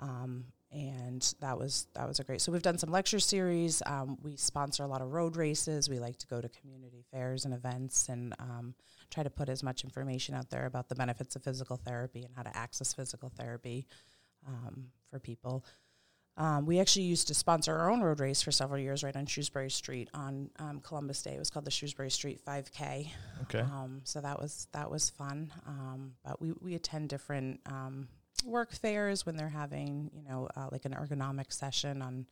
um, 0.00 0.44
and 0.72 1.34
that 1.40 1.56
was 1.56 1.86
that 1.94 2.08
was 2.08 2.18
a 2.18 2.24
great. 2.24 2.40
So 2.40 2.50
we've 2.50 2.62
done 2.62 2.78
some 2.78 2.90
lecture 2.90 3.20
series. 3.20 3.80
Um, 3.86 4.18
we 4.22 4.36
sponsor 4.36 4.82
a 4.82 4.88
lot 4.88 5.02
of 5.02 5.12
road 5.12 5.36
races. 5.36 5.88
We 5.88 6.00
like 6.00 6.18
to 6.18 6.26
go 6.26 6.40
to 6.40 6.48
community 6.48 7.04
fairs 7.12 7.44
and 7.44 7.54
events 7.54 8.08
and 8.08 8.34
um, 8.40 8.74
try 9.10 9.22
to 9.22 9.30
put 9.30 9.48
as 9.48 9.62
much 9.62 9.84
information 9.84 10.34
out 10.34 10.50
there 10.50 10.66
about 10.66 10.88
the 10.88 10.96
benefits 10.96 11.36
of 11.36 11.44
physical 11.44 11.76
therapy 11.76 12.24
and 12.24 12.34
how 12.34 12.42
to 12.42 12.56
access 12.56 12.92
physical 12.92 13.30
therapy 13.36 13.86
um, 14.46 14.86
for 15.10 15.20
people. 15.20 15.64
Um, 16.36 16.66
we 16.66 16.80
actually 16.80 17.04
used 17.04 17.28
to 17.28 17.34
sponsor 17.34 17.76
our 17.76 17.90
own 17.90 18.00
road 18.00 18.18
race 18.18 18.42
for 18.42 18.50
several 18.50 18.80
years 18.80 19.04
right 19.04 19.14
on 19.14 19.24
Shrewsbury 19.24 19.70
Street 19.70 20.08
on 20.14 20.50
um, 20.58 20.80
Columbus 20.80 21.22
Day. 21.22 21.36
It 21.36 21.38
was 21.38 21.48
called 21.48 21.64
the 21.64 21.70
Shrewsbury 21.70 22.10
Street 22.10 22.44
5K. 22.44 23.08
Okay. 23.42 23.60
Um, 23.60 24.00
so 24.02 24.20
that 24.20 24.40
was 24.40 24.66
that 24.72 24.90
was 24.90 25.10
fun. 25.10 25.52
Um, 25.66 26.14
but 26.24 26.40
we 26.40 26.52
we 26.60 26.74
attend 26.74 27.08
different 27.08 27.60
um, 27.66 28.08
work 28.44 28.72
fairs 28.72 29.24
when 29.24 29.36
they're 29.36 29.48
having 29.48 30.10
you 30.14 30.22
know 30.22 30.48
uh, 30.56 30.68
like 30.72 30.84
an 30.84 30.92
ergonomic 30.92 31.52
session 31.52 32.02
on 32.02 32.26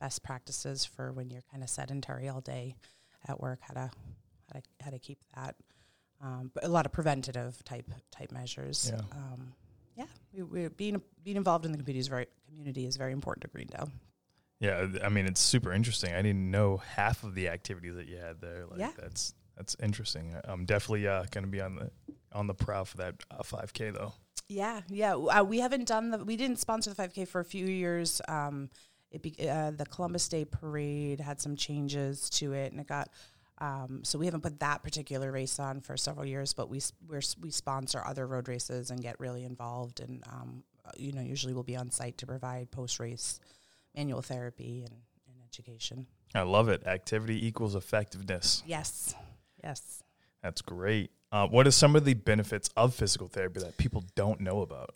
best 0.00 0.22
practices 0.22 0.84
for 0.84 1.12
when 1.12 1.30
you're 1.30 1.44
kind 1.50 1.62
of 1.62 1.70
sedentary 1.70 2.28
all 2.28 2.40
day 2.40 2.76
at 3.28 3.40
work. 3.40 3.60
How 3.62 3.74
to 3.74 3.80
how 4.52 4.60
to 4.60 4.62
how 4.80 4.90
to 4.90 4.98
keep 4.98 5.18
that. 5.34 5.56
Um, 6.22 6.50
but 6.54 6.64
a 6.64 6.68
lot 6.68 6.86
of 6.86 6.92
preventative 6.92 7.62
type 7.64 7.90
type 8.10 8.32
measures. 8.32 8.90
Yeah. 8.94 9.00
Um, 9.12 9.52
yeah, 9.96 10.04
we, 10.32 10.42
we're 10.42 10.70
being 10.70 11.00
being 11.22 11.36
involved 11.36 11.64
in 11.64 11.72
the 11.72 11.78
community 11.78 11.98
is 12.00 12.08
very 12.08 12.26
community 12.46 12.86
is 12.86 12.96
very 12.96 13.12
important 13.12 13.42
to 13.42 13.48
Greendale. 13.48 13.90
Yeah, 14.60 14.86
I 15.04 15.08
mean 15.10 15.26
it's 15.26 15.40
super 15.40 15.72
interesting. 15.72 16.14
I 16.14 16.22
didn't 16.22 16.50
know 16.50 16.78
half 16.78 17.24
of 17.24 17.34
the 17.34 17.48
activities 17.48 17.94
that 17.96 18.06
you 18.08 18.16
had 18.16 18.40
there. 18.40 18.64
Like 18.70 18.80
Yeah. 18.80 18.92
that's 18.98 19.34
that's 19.56 19.76
interesting. 19.82 20.34
I'm 20.44 20.64
definitely 20.66 21.06
uh, 21.08 21.24
going 21.30 21.44
to 21.44 21.50
be 21.50 21.60
on 21.60 21.76
the 21.76 21.90
on 22.32 22.46
the 22.46 22.54
prowl 22.54 22.84
for 22.84 22.98
that 22.98 23.14
uh, 23.30 23.42
5K 23.42 23.94
though. 23.94 24.12
Yeah, 24.48 24.82
yeah. 24.88 25.14
Uh, 25.14 25.42
we 25.42 25.58
haven't 25.58 25.88
done 25.88 26.10
the. 26.10 26.24
We 26.24 26.36
didn't 26.36 26.58
sponsor 26.58 26.92
the 26.92 27.02
5K 27.02 27.26
for 27.26 27.40
a 27.40 27.44
few 27.44 27.66
years. 27.66 28.20
Um, 28.28 28.70
it 29.10 29.22
be, 29.22 29.34
uh, 29.48 29.72
the 29.72 29.86
Columbus 29.86 30.28
Day 30.28 30.44
Parade 30.44 31.20
had 31.20 31.40
some 31.40 31.56
changes 31.56 32.30
to 32.30 32.52
it, 32.52 32.72
and 32.72 32.80
it 32.80 32.86
got. 32.86 33.10
Um, 33.58 34.00
so 34.04 34.18
we 34.18 34.26
haven't 34.26 34.42
put 34.42 34.60
that 34.60 34.82
particular 34.82 35.32
race 35.32 35.58
on 35.58 35.80
for 35.80 35.96
several 35.96 36.26
years, 36.26 36.52
but 36.52 36.68
we 36.68 36.80
we're, 37.08 37.22
we 37.40 37.50
sponsor 37.50 38.02
other 38.04 38.26
road 38.26 38.48
races 38.48 38.90
and 38.90 39.02
get 39.02 39.18
really 39.18 39.44
involved, 39.44 40.00
and 40.00 40.22
um, 40.30 40.62
uh, 40.84 40.90
you 40.96 41.12
know 41.12 41.22
usually 41.22 41.54
we'll 41.54 41.62
be 41.62 41.76
on 41.76 41.90
site 41.90 42.18
to 42.18 42.26
provide 42.26 42.70
post 42.70 43.00
race 43.00 43.40
manual 43.96 44.20
therapy 44.20 44.84
and, 44.84 44.94
and 45.26 45.42
education. 45.48 46.06
I 46.34 46.42
love 46.42 46.68
it. 46.68 46.86
Activity 46.86 47.46
equals 47.46 47.74
effectiveness. 47.74 48.62
Yes, 48.66 49.14
yes. 49.64 50.02
That's 50.42 50.60
great. 50.60 51.10
Uh, 51.32 51.46
what 51.48 51.66
are 51.66 51.70
some 51.72 51.96
of 51.96 52.04
the 52.04 52.14
benefits 52.14 52.70
of 52.76 52.94
physical 52.94 53.26
therapy 53.26 53.58
that 53.60 53.76
people 53.76 54.04
don't 54.14 54.40
know 54.40 54.60
about? 54.60 54.94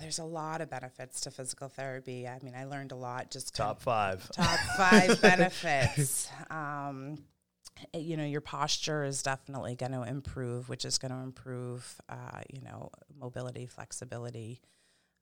There's 0.00 0.18
a 0.18 0.24
lot 0.24 0.60
of 0.60 0.68
benefits 0.68 1.20
to 1.22 1.30
physical 1.30 1.68
therapy. 1.68 2.26
I 2.26 2.38
mean, 2.42 2.54
I 2.56 2.64
learned 2.64 2.90
a 2.92 2.96
lot 2.96 3.30
just 3.30 3.54
Top 3.54 3.80
five. 3.80 4.28
top 4.32 4.58
five 4.76 5.20
benefits. 5.22 6.28
Um, 6.50 7.18
eh, 7.94 7.98
you 7.98 8.16
know, 8.16 8.24
your 8.24 8.40
posture 8.40 9.04
is 9.04 9.22
definitely 9.22 9.76
going 9.76 9.92
to 9.92 10.02
improve, 10.02 10.68
which 10.68 10.84
is 10.84 10.98
going 10.98 11.12
to 11.12 11.18
improve, 11.18 12.00
uh, 12.08 12.40
you 12.52 12.60
know, 12.60 12.90
mobility, 13.16 13.66
flexibility, 13.66 14.60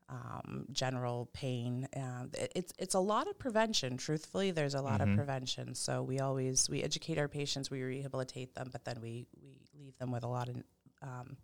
um, 0.09 0.65
general 0.73 1.29
pain. 1.35 1.87
Um, 1.97 2.31
it- 2.33 2.53
it's 2.57 2.73
it's 2.79 2.95
a 2.95 3.01
lot 3.01 3.27
of 3.29 3.39
prevention. 3.39 3.97
Truthfully, 3.99 4.53
there's 4.53 4.75
a 4.75 4.81
lot 4.81 5.01
Mhm. 5.01 5.11
of 5.11 5.17
prevention. 5.17 5.75
So 5.75 6.03
we 6.03 6.21
always 6.21 6.71
we 6.71 6.83
educate 6.83 7.19
our 7.19 7.29
patients, 7.29 7.71
we 7.71 7.83
rehabilitate 7.83 8.55
them, 8.55 8.71
but 8.73 8.85
then 8.85 9.01
we 9.03 9.27
we 9.43 9.59
them 9.99 10.11
with 10.13 10.25
a 10.25 10.29
lot 10.29 10.49
of 10.49 10.57
um, 11.03 11.37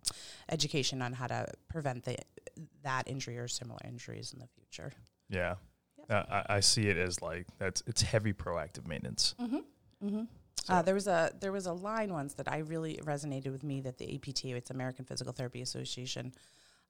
education 0.49 1.01
on 1.01 1.13
how 1.13 1.27
to 1.27 1.45
prevent 1.69 2.03
the 2.03 2.17
that 2.83 3.07
injury 3.07 3.37
or 3.37 3.47
similar 3.47 3.79
injuries 3.85 4.33
in 4.33 4.39
the 4.39 4.47
future. 4.47 4.91
Yeah. 5.29 5.55
Yep. 5.97 6.09
Uh, 6.09 6.41
I, 6.49 6.55
I 6.57 6.59
see 6.59 6.87
it 6.87 6.97
as 6.97 7.21
like 7.21 7.47
that's 7.59 7.81
it's 7.87 8.01
heavy 8.01 8.33
proactive 8.33 8.87
maintenance. 8.87 9.35
Mm-hmm. 9.39 9.55
Mm-hmm. 10.05 10.23
So- 10.63 10.73
Uh, 10.73 10.81
there 10.81 10.93
was 10.93 11.07
a 11.07 11.31
there 11.39 11.51
was 11.51 11.65
a 11.65 11.73
line 11.73 12.11
once 12.13 12.33
that 12.35 12.51
I 12.51 12.59
really 12.59 12.99
resonated 13.03 13.51
with 13.51 13.63
me 13.63 13.81
that 13.81 13.97
the 13.97 14.15
APTA, 14.15 14.55
it's 14.55 14.69
American 14.71 15.05
Physical 15.05 15.33
Therapy 15.33 15.61
Association. 15.61 16.33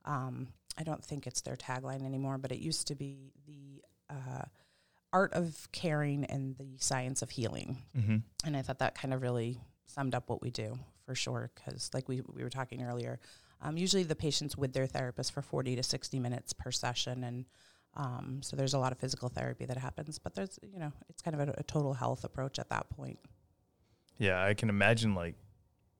Um, 0.06 0.48
I 0.78 0.84
don't 0.84 1.04
think 1.04 1.28
it's 1.28 1.42
their 1.42 1.56
tagline 1.56 2.04
anymore, 2.04 2.38
but 2.38 2.52
it 2.52 2.60
used 2.60 2.88
to 2.88 2.96
be 2.96 3.32
the 3.46 3.84
uh, 4.10 4.44
art 5.14 5.34
of 5.34 5.70
caring 5.72 6.26
and 6.26 6.58
the 6.58 6.78
science 6.80 7.22
of 7.22 7.30
healing. 7.30 7.78
Mm-hmm. 7.96 8.18
And 8.46 8.58
I 8.58 8.62
thought 8.64 8.80
that 8.80 8.96
kind 8.96 9.14
of 9.14 9.22
really 9.22 9.60
summed 9.86 10.16
up 10.16 10.30
what 10.30 10.42
we 10.42 10.50
do 10.50 10.78
for 11.06 11.16
sure. 11.16 11.52
Because 11.56 11.90
like 11.94 12.08
we 12.08 12.22
we 12.34 12.44
were 12.44 12.50
talking 12.50 12.84
earlier, 12.84 13.20
um, 13.62 13.78
usually 13.78 14.04
the 14.04 14.16
patients 14.16 14.58
with 14.58 14.74
their 14.74 14.88
therapist 14.88 15.32
for 15.32 15.42
forty 15.42 15.76
to 15.76 15.84
sixty 15.84 16.20
minutes 16.20 16.54
per 16.54 16.72
session, 16.72 17.24
and 17.24 17.46
um, 17.96 18.42
so 18.42 18.56
there's 18.56 18.74
a 18.74 18.80
lot 18.80 18.92
of 18.92 18.98
physical 18.98 19.30
therapy 19.30 19.66
that 19.66 19.78
happens. 19.78 20.20
But 20.20 20.36
there's 20.36 20.60
you 20.62 20.80
know 20.80 20.92
it's 21.10 21.22
kind 21.22 21.40
of 21.40 21.48
a, 21.50 21.54
a 21.58 21.64
total 21.64 21.94
health 21.94 22.24
approach 22.24 22.60
at 22.60 22.70
that 22.70 22.90
point. 22.90 23.20
Yeah, 24.18 24.44
I 24.44 24.54
can 24.54 24.70
imagine 24.70 25.16
like 25.16 25.36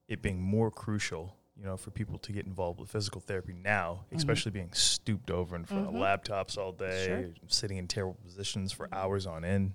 it 0.08 0.22
being 0.22 0.40
more 0.40 0.70
crucial, 0.70 1.36
you 1.56 1.64
know, 1.64 1.76
for 1.76 1.90
people 1.90 2.18
to 2.18 2.32
get 2.32 2.46
involved 2.46 2.78
with 2.78 2.90
physical 2.90 3.20
therapy 3.20 3.52
now, 3.54 4.04
Mhm. 4.12 4.16
especially 4.16 4.52
being 4.52 4.72
stooped 4.72 5.30
over 5.30 5.56
in 5.56 5.64
front 5.64 5.86
Mhm. 5.86 5.88
of 5.88 5.94
laptops 5.94 6.56
all 6.58 6.72
day, 6.72 7.06
Sure. 7.06 7.34
sitting 7.48 7.76
in 7.78 7.88
terrible 7.88 8.14
positions 8.22 8.70
for 8.72 8.86
Mhm. 8.88 8.96
hours 8.96 9.26
on 9.26 9.44
end. 9.44 9.74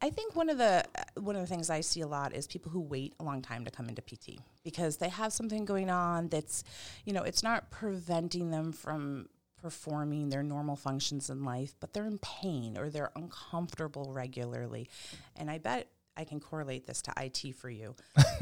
I 0.00 0.10
think 0.10 0.34
one 0.34 0.48
of 0.48 0.58
the 0.58 0.84
uh, 0.98 1.20
one 1.20 1.36
of 1.36 1.42
the 1.42 1.46
things 1.46 1.70
I 1.70 1.80
see 1.80 2.00
a 2.00 2.06
lot 2.06 2.34
is 2.34 2.46
people 2.46 2.72
who 2.72 2.80
wait 2.80 3.14
a 3.20 3.24
long 3.24 3.40
time 3.42 3.64
to 3.64 3.70
come 3.70 3.88
into 3.88 4.02
PT 4.02 4.40
because 4.64 4.96
they 4.96 5.08
have 5.08 5.32
something 5.32 5.64
going 5.64 5.90
on 5.90 6.28
that's, 6.28 6.64
you 7.04 7.12
know, 7.12 7.22
it's 7.22 7.42
not 7.42 7.70
preventing 7.70 8.50
them 8.50 8.72
from 8.72 9.28
performing 9.60 10.28
their 10.28 10.42
normal 10.42 10.74
functions 10.74 11.30
in 11.30 11.44
life, 11.44 11.76
but 11.78 11.92
they're 11.92 12.06
in 12.06 12.18
pain 12.18 12.76
or 12.76 12.90
they're 12.90 13.12
uncomfortable 13.14 14.12
regularly, 14.12 14.88
and 15.36 15.48
I 15.50 15.58
bet 15.58 15.86
I 16.16 16.24
can 16.24 16.40
correlate 16.40 16.84
this 16.86 17.00
to 17.02 17.12
IT 17.20 17.54
for 17.56 17.70
you 17.70 17.94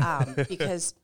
um, 0.02 0.34
because. 0.48 0.94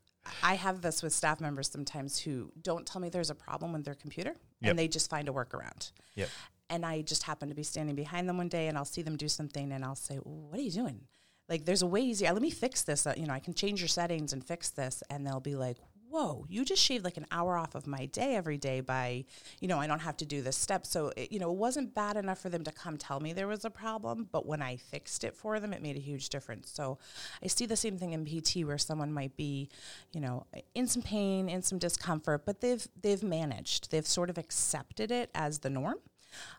I 0.43 0.57
have 0.57 0.83
this 0.83 1.05
with 1.05 1.13
staff 1.13 1.41
members 1.41 1.71
sometimes 1.71 2.19
who 2.19 2.51
don't 2.61 2.85
tell 2.85 3.01
me 3.01 3.09
there's 3.11 3.31
a 3.31 3.35
problem 3.37 3.73
with 3.73 3.85
their 3.85 3.95
computer 3.95 4.35
Yep. 4.61 4.71
and 4.71 4.79
they 4.79 4.89
just 4.89 5.09
find 5.09 5.29
a 5.29 5.33
workaround. 5.33 5.93
Yep. 6.17 6.29
And 6.69 6.85
I 6.85 7.03
just 7.03 7.23
happen 7.23 7.49
to 7.49 7.55
be 7.55 7.63
standing 7.63 7.95
behind 7.95 8.29
them 8.29 8.39
one 8.39 8.49
day 8.49 8.69
and 8.69 8.77
I'll 8.77 8.85
see 8.85 9.03
them 9.03 9.17
do 9.17 9.29
something 9.29 9.73
and 9.73 9.85
I'll 9.85 9.95
say, 9.95 10.17
What 10.17 10.59
are 10.59 10.63
you 10.63 10.71
doing? 10.71 11.03
Like, 11.49 11.65
there's 11.65 11.83
a 11.83 11.87
way 11.87 12.01
easier. 12.01 12.33
Let 12.33 12.43
me 12.43 12.51
fix 12.51 12.83
this. 12.83 13.07
Uh, 13.07 13.15
you 13.17 13.27
know, 13.27 13.33
I 13.33 13.39
can 13.39 13.55
change 13.55 13.81
your 13.81 13.89
settings 13.89 14.33
and 14.33 14.45
fix 14.45 14.71
this. 14.71 15.03
And 15.11 15.27
they'll 15.27 15.41
be 15.41 15.55
like, 15.55 15.79
Whoa, 16.09 16.47
you 16.49 16.65
just 16.65 16.83
shaved 16.83 17.05
like 17.05 17.17
an 17.17 17.27
hour 17.33 17.57
off 17.57 17.75
of 17.75 17.87
my 17.87 18.07
day 18.07 18.37
every 18.37 18.57
day 18.57 18.81
by, 18.81 19.25
you 19.61 19.67
know, 19.67 19.81
I 19.81 19.89
don't 19.89 19.99
have 19.99 20.17
to 20.19 20.25
do 20.25 20.41
this 20.41 20.57
step. 20.57 20.87
So, 20.87 21.13
it, 21.17 21.33
you 21.33 21.41
know, 21.41 21.51
it 21.51 21.57
wasn't 21.57 21.95
bad 21.95 22.17
enough 22.17 22.39
for 22.39 22.49
them 22.49 22.63
to 22.63 22.71
come 22.71 22.97
tell 22.97 23.19
me 23.19 23.33
there 23.33 23.49
was 23.49 23.65
a 23.65 23.71
problem, 23.71 24.29
but 24.31 24.47
when 24.47 24.63
I 24.63 24.77
fixed 24.77 25.25
it 25.25 25.35
for 25.35 25.59
them, 25.59 25.73
it 25.73 25.83
made 25.83 25.97
a 25.97 26.01
huge 26.01 26.29
difference. 26.29 26.71
So 26.71 26.99
I 27.43 27.49
see 27.49 27.67
the 27.67 27.77
same 27.77 27.99
thing 27.99 28.13
in 28.13 28.25
PT 28.25 28.65
where 28.65 28.79
someone 28.79 29.13
might 29.13 29.37
be, 29.37 29.69
you 30.13 30.21
know, 30.21 30.47
in 30.77 30.87
some 30.87 31.03
pain, 31.03 31.49
in 31.49 31.61
some 31.61 31.79
discomfort, 31.79 32.47
but 32.47 32.61
they've 32.61 32.87
they've 33.03 33.23
managed. 33.23 33.91
They've 33.91 34.07
sort 34.07 34.31
of 34.31 34.39
accepted 34.39 35.11
it 35.11 35.31
as 35.35 35.59
the 35.59 35.71
norm. 35.71 35.97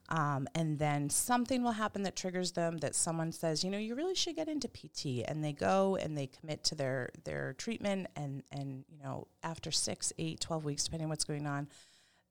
Um, 0.10 0.48
and 0.56 0.80
then 0.80 1.10
something 1.10 1.64
will 1.64 1.72
happen 1.72 2.04
that 2.04 2.16
triggers 2.16 2.52
them 2.54 2.78
that 2.78 2.96
someone 2.96 3.32
says, 3.32 3.64
you 3.64 3.70
know, 3.70 3.78
you 3.78 3.96
really 3.96 4.16
should 4.16 4.36
get 4.36 4.48
into 4.48 4.68
PT. 4.68 5.24
And 5.28 5.44
they 5.44 5.54
go 5.54 5.96
and 5.96 6.18
they 6.18 6.28
commit 6.28 6.64
to 6.66 6.76
their, 6.76 7.10
their 7.24 7.54
treatment. 7.54 8.08
And, 8.16 8.44
and, 8.52 8.86
you 8.90 8.98
know, 9.04 9.28
after 9.44 9.72
six, 9.72 10.14
eight, 10.18 10.40
12 10.40 10.64
weeks, 10.64 10.84
depending 10.86 11.06
on 11.06 11.10
what's 11.10 11.26
going 11.26 11.48
on, 11.48 11.68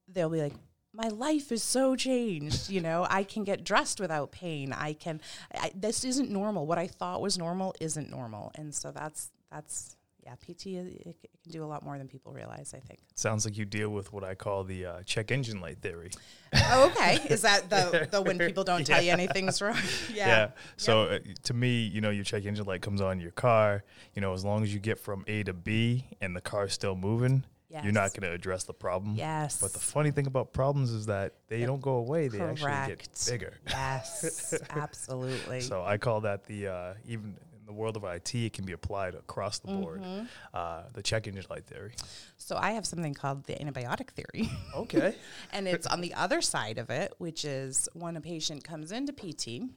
they'll 0.09 0.31
be 0.31 0.43
like, 0.43 0.55
my 0.97 1.09
life 1.09 1.53
is 1.53 1.63
so 1.63 1.95
changed. 1.95 2.71
You 2.71 2.81
know, 2.81 3.07
I 3.09 3.23
can 3.23 3.45
get 3.45 3.65
dressed 3.65 4.01
without 4.01 4.33
pain. 4.33 4.73
I 4.73 4.95
can, 4.95 5.21
I, 5.55 5.71
this 5.75 6.05
isn't 6.05 6.31
normal. 6.31 6.67
What 6.67 6.79
I 6.79 6.87
thought 6.87 7.21
was 7.21 7.37
normal 7.37 7.75
isn't 7.81 8.11
normal. 8.11 8.53
And 8.55 8.75
so 8.75 8.91
that's, 8.91 9.31
that's, 9.51 9.97
yeah, 10.27 10.35
PT 10.35 10.67
it, 10.67 11.17
it 11.23 11.31
can 11.45 11.53
do 11.53 11.63
a 11.63 11.67
lot 11.67 11.85
more 11.85 11.97
than 11.97 12.09
people 12.09 12.33
realize. 12.33 12.75
I 12.75 12.81
think. 12.81 12.99
Sounds 13.15 13.45
like 13.45 13.57
you 13.57 13.65
deal 13.65 13.91
with 13.91 14.13
what 14.13 14.25
I 14.25 14.35
call 14.35 14.65
the 14.65 14.85
uh, 14.85 15.03
check 15.05 15.31
engine 15.31 15.61
light 15.61 15.79
theory. 15.81 16.11
oh, 16.53 16.91
okay. 16.91 17.21
Is 17.31 17.43
that 17.43 17.71
the 17.71 18.09
the 18.11 18.21
when 18.21 18.37
people 18.37 18.65
don't 18.65 18.85
tell 18.85 19.01
you 19.01 19.13
anything's 19.13 19.63
wrong? 19.63 19.77
Yeah. 20.13 20.29
yeah. 20.29 20.51
So 20.77 21.11
yep. 21.11 21.23
uh, 21.27 21.33
to 21.45 21.55
me, 21.55 21.87
you 21.87 22.01
know, 22.01 22.11
your 22.11 22.25
check 22.25 22.45
engine 22.45 22.65
light 22.65 22.83
comes 22.83 23.01
on 23.01 23.21
your 23.21 23.31
car. 23.31 23.85
You 24.15 24.23
know, 24.23 24.33
as 24.33 24.45
long 24.45 24.63
as 24.63 24.73
you 24.73 24.81
get 24.81 24.99
from 24.99 25.25
A 25.29 25.43
to 25.45 25.53
B 25.53 26.07
and 26.21 26.35
the 26.35 26.41
car's 26.41 26.73
still 26.73 26.97
moving, 26.97 27.45
Yes. 27.69 27.83
You're 27.83 27.93
not 27.93 28.13
going 28.13 28.23
to 28.23 28.33
address 28.33 28.63
the 28.65 28.73
problem. 28.73 29.17
Yes. 29.17 29.61
But 29.61 29.73
the 29.73 29.81
funny 29.81 30.13
thing 30.13 30.27
about 30.27 30.53
problems 30.53 30.93
is 30.93 31.07
that 31.07 31.35
they 31.49 31.65
don't 31.65 31.83
go 31.83 31.95
away; 31.95 32.29
they 32.29 32.39
Correct. 32.39 32.63
actually 32.63 32.97
get 32.97 33.27
bigger. 33.29 33.55
Yes, 33.69 34.55
absolutely. 34.71 35.61
So 35.63 35.83
I 35.83 35.99
call 35.99 36.21
that 36.21 36.45
the 36.47 36.69
uh, 36.69 36.95
even 37.07 37.37
in 37.67 37.75
the 37.75 37.79
world 37.79 37.97
of 37.97 38.05
IT, 38.05 38.35
it 38.35 38.53
can 38.53 38.65
be 38.65 38.73
applied 38.73 39.15
across 39.15 39.59
the 39.59 39.69
board. 39.69 40.01
Mm-hmm. 40.01 40.25
Uh, 40.55 40.83
the 40.93 41.03
check 41.03 41.27
engine 41.27 41.45
light 41.51 41.67
theory. 41.67 41.93
So 42.37 42.57
I 42.57 42.73
have 42.73 42.87
something 42.87 43.13
called 43.13 43.45
the 43.45 43.55
antibiotic 43.55 44.11
theory. 44.11 44.51
Okay. 44.75 45.15
and 45.53 45.67
it's 45.67 45.87
on 45.87 46.01
the 46.01 46.13
other 46.15 46.43
side 46.43 46.77
of 46.77 46.91
it, 46.91 47.15
which 47.19 47.45
is 47.45 47.89
when 47.95 48.17
a 48.17 48.21
patient 48.21 48.63
comes 48.63 48.93
into 48.93 49.13
PT. 49.13 49.71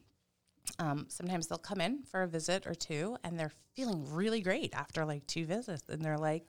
Um, 0.78 1.06
sometimes 1.08 1.48
they'll 1.48 1.58
come 1.58 1.80
in 1.80 2.04
for 2.04 2.22
a 2.22 2.28
visit 2.28 2.68
or 2.68 2.76
two 2.76 3.18
and 3.24 3.40
they're 3.40 3.54
feeling 3.76 4.06
really 4.14 4.42
great 4.42 4.74
after 4.74 5.06
like 5.06 5.26
two 5.26 5.46
visits 5.46 5.84
and 5.90 6.02
they're 6.02 6.18
like 6.18 6.44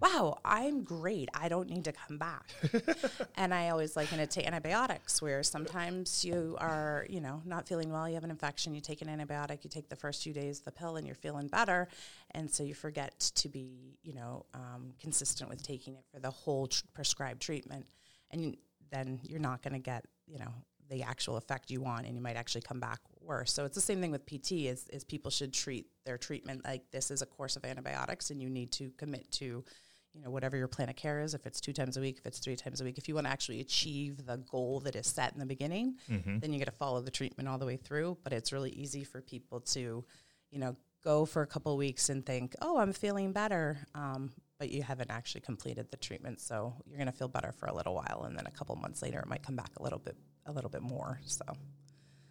wow, 0.00 0.38
I'm 0.44 0.82
great. 0.82 1.28
I 1.34 1.48
don't 1.48 1.68
need 1.68 1.84
to 1.84 1.92
come 1.92 2.18
back. 2.18 2.50
and 3.36 3.54
I 3.54 3.70
always 3.70 3.96
liken 3.96 4.20
it 4.20 4.30
to 4.32 4.46
antibiotics, 4.46 5.22
where 5.22 5.42
sometimes 5.42 6.24
you 6.24 6.56
are, 6.60 7.06
you 7.08 7.20
know, 7.20 7.42
not 7.44 7.66
feeling 7.66 7.90
well, 7.90 8.08
you 8.08 8.14
have 8.14 8.24
an 8.24 8.30
infection, 8.30 8.74
you 8.74 8.80
take 8.80 9.02
an 9.02 9.08
antibiotic, 9.08 9.64
you 9.64 9.70
take 9.70 9.88
the 9.88 9.96
first 9.96 10.22
few 10.22 10.32
days 10.32 10.60
the 10.60 10.72
pill, 10.72 10.96
and 10.96 11.06
you're 11.06 11.14
feeling 11.14 11.48
better. 11.48 11.88
And 12.32 12.50
so 12.50 12.62
you 12.62 12.74
forget 12.74 13.18
to 13.36 13.48
be, 13.48 13.96
you 14.02 14.14
know, 14.14 14.46
um, 14.54 14.92
consistent 15.00 15.48
with 15.48 15.62
taking 15.62 15.94
it 15.94 16.04
for 16.12 16.20
the 16.20 16.30
whole 16.30 16.66
tr- 16.66 16.84
prescribed 16.92 17.40
treatment. 17.40 17.86
And 18.30 18.56
then 18.90 19.20
you're 19.22 19.40
not 19.40 19.62
going 19.62 19.74
to 19.74 19.78
get, 19.78 20.04
you 20.26 20.38
know, 20.38 20.52
the 20.90 21.02
actual 21.02 21.36
effect 21.36 21.70
you 21.70 21.80
want 21.80 22.06
and 22.06 22.14
you 22.14 22.22
might 22.22 22.36
actually 22.36 22.60
come 22.60 22.80
back 22.80 23.00
worse. 23.20 23.52
So 23.52 23.64
it's 23.64 23.74
the 23.74 23.80
same 23.80 24.00
thing 24.00 24.10
with 24.10 24.26
PT 24.26 24.52
is, 24.52 24.86
is 24.88 25.02
people 25.04 25.30
should 25.30 25.52
treat 25.52 25.86
their 26.04 26.18
treatment 26.18 26.64
like 26.64 26.90
this 26.90 27.10
is 27.10 27.22
a 27.22 27.26
course 27.26 27.56
of 27.56 27.64
antibiotics 27.64 28.30
and 28.30 28.42
you 28.42 28.50
need 28.50 28.70
to 28.72 28.90
commit 28.98 29.30
to 29.32 29.64
you 30.14 30.22
know 30.22 30.30
whatever 30.30 30.56
your 30.56 30.68
plan 30.68 30.88
of 30.88 30.96
care 30.96 31.20
is 31.20 31.34
if 31.34 31.44
it's 31.46 31.60
two 31.60 31.72
times 31.72 31.96
a 31.96 32.00
week 32.00 32.18
if 32.18 32.26
it's 32.26 32.38
three 32.38 32.56
times 32.56 32.80
a 32.80 32.84
week 32.84 32.98
if 32.98 33.08
you 33.08 33.14
want 33.14 33.26
to 33.26 33.32
actually 33.32 33.60
achieve 33.60 34.24
the 34.26 34.36
goal 34.36 34.80
that 34.80 34.94
is 34.94 35.06
set 35.06 35.32
in 35.32 35.38
the 35.38 35.46
beginning 35.46 35.96
mm-hmm. 36.10 36.38
then 36.38 36.52
you 36.52 36.58
got 36.58 36.66
to 36.66 36.72
follow 36.72 37.00
the 37.00 37.10
treatment 37.10 37.48
all 37.48 37.58
the 37.58 37.66
way 37.66 37.76
through. 37.76 38.16
But 38.22 38.32
it's 38.32 38.52
really 38.52 38.70
easy 38.70 39.04
for 39.04 39.20
people 39.20 39.60
to 39.60 40.04
you 40.50 40.58
know 40.58 40.76
go 41.02 41.26
for 41.26 41.42
a 41.42 41.46
couple 41.46 41.76
weeks 41.76 42.08
and 42.08 42.24
think 42.24 42.54
oh 42.62 42.78
i'm 42.78 42.92
feeling 42.92 43.32
better 43.32 43.78
um, 43.94 44.30
but 44.58 44.70
you 44.70 44.82
haven't 44.82 45.10
actually 45.10 45.40
completed 45.40 45.90
the 45.90 45.96
treatment. 45.96 46.40
So 46.40 46.74
you're 46.86 46.96
going 46.96 47.10
to 47.10 47.12
feel 47.12 47.28
better 47.28 47.52
for 47.52 47.66
a 47.66 47.74
little 47.74 47.94
while 47.94 48.24
and 48.26 48.36
then 48.36 48.46
a 48.46 48.50
couple 48.50 48.74
months 48.76 49.02
later 49.02 49.18
it 49.18 49.26
might 49.26 49.42
come 49.42 49.56
back 49.56 49.70
a 49.78 49.82
little 49.82 49.98
bit 49.98 50.16
a 50.46 50.52
little 50.52 50.70
bit 50.70 50.82
more 50.82 51.20
so. 51.24 51.44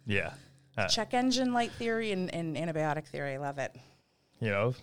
Yeah. 0.06 0.32
Uh, 0.76 0.88
check 0.88 1.14
engine 1.14 1.52
light 1.52 1.70
theory 1.72 2.10
and, 2.12 2.34
and 2.34 2.56
antibiotic 2.56 3.06
theory. 3.06 3.34
I 3.34 3.36
love 3.36 3.58
it. 3.58 3.74
you 4.40 4.50
know 4.50 4.74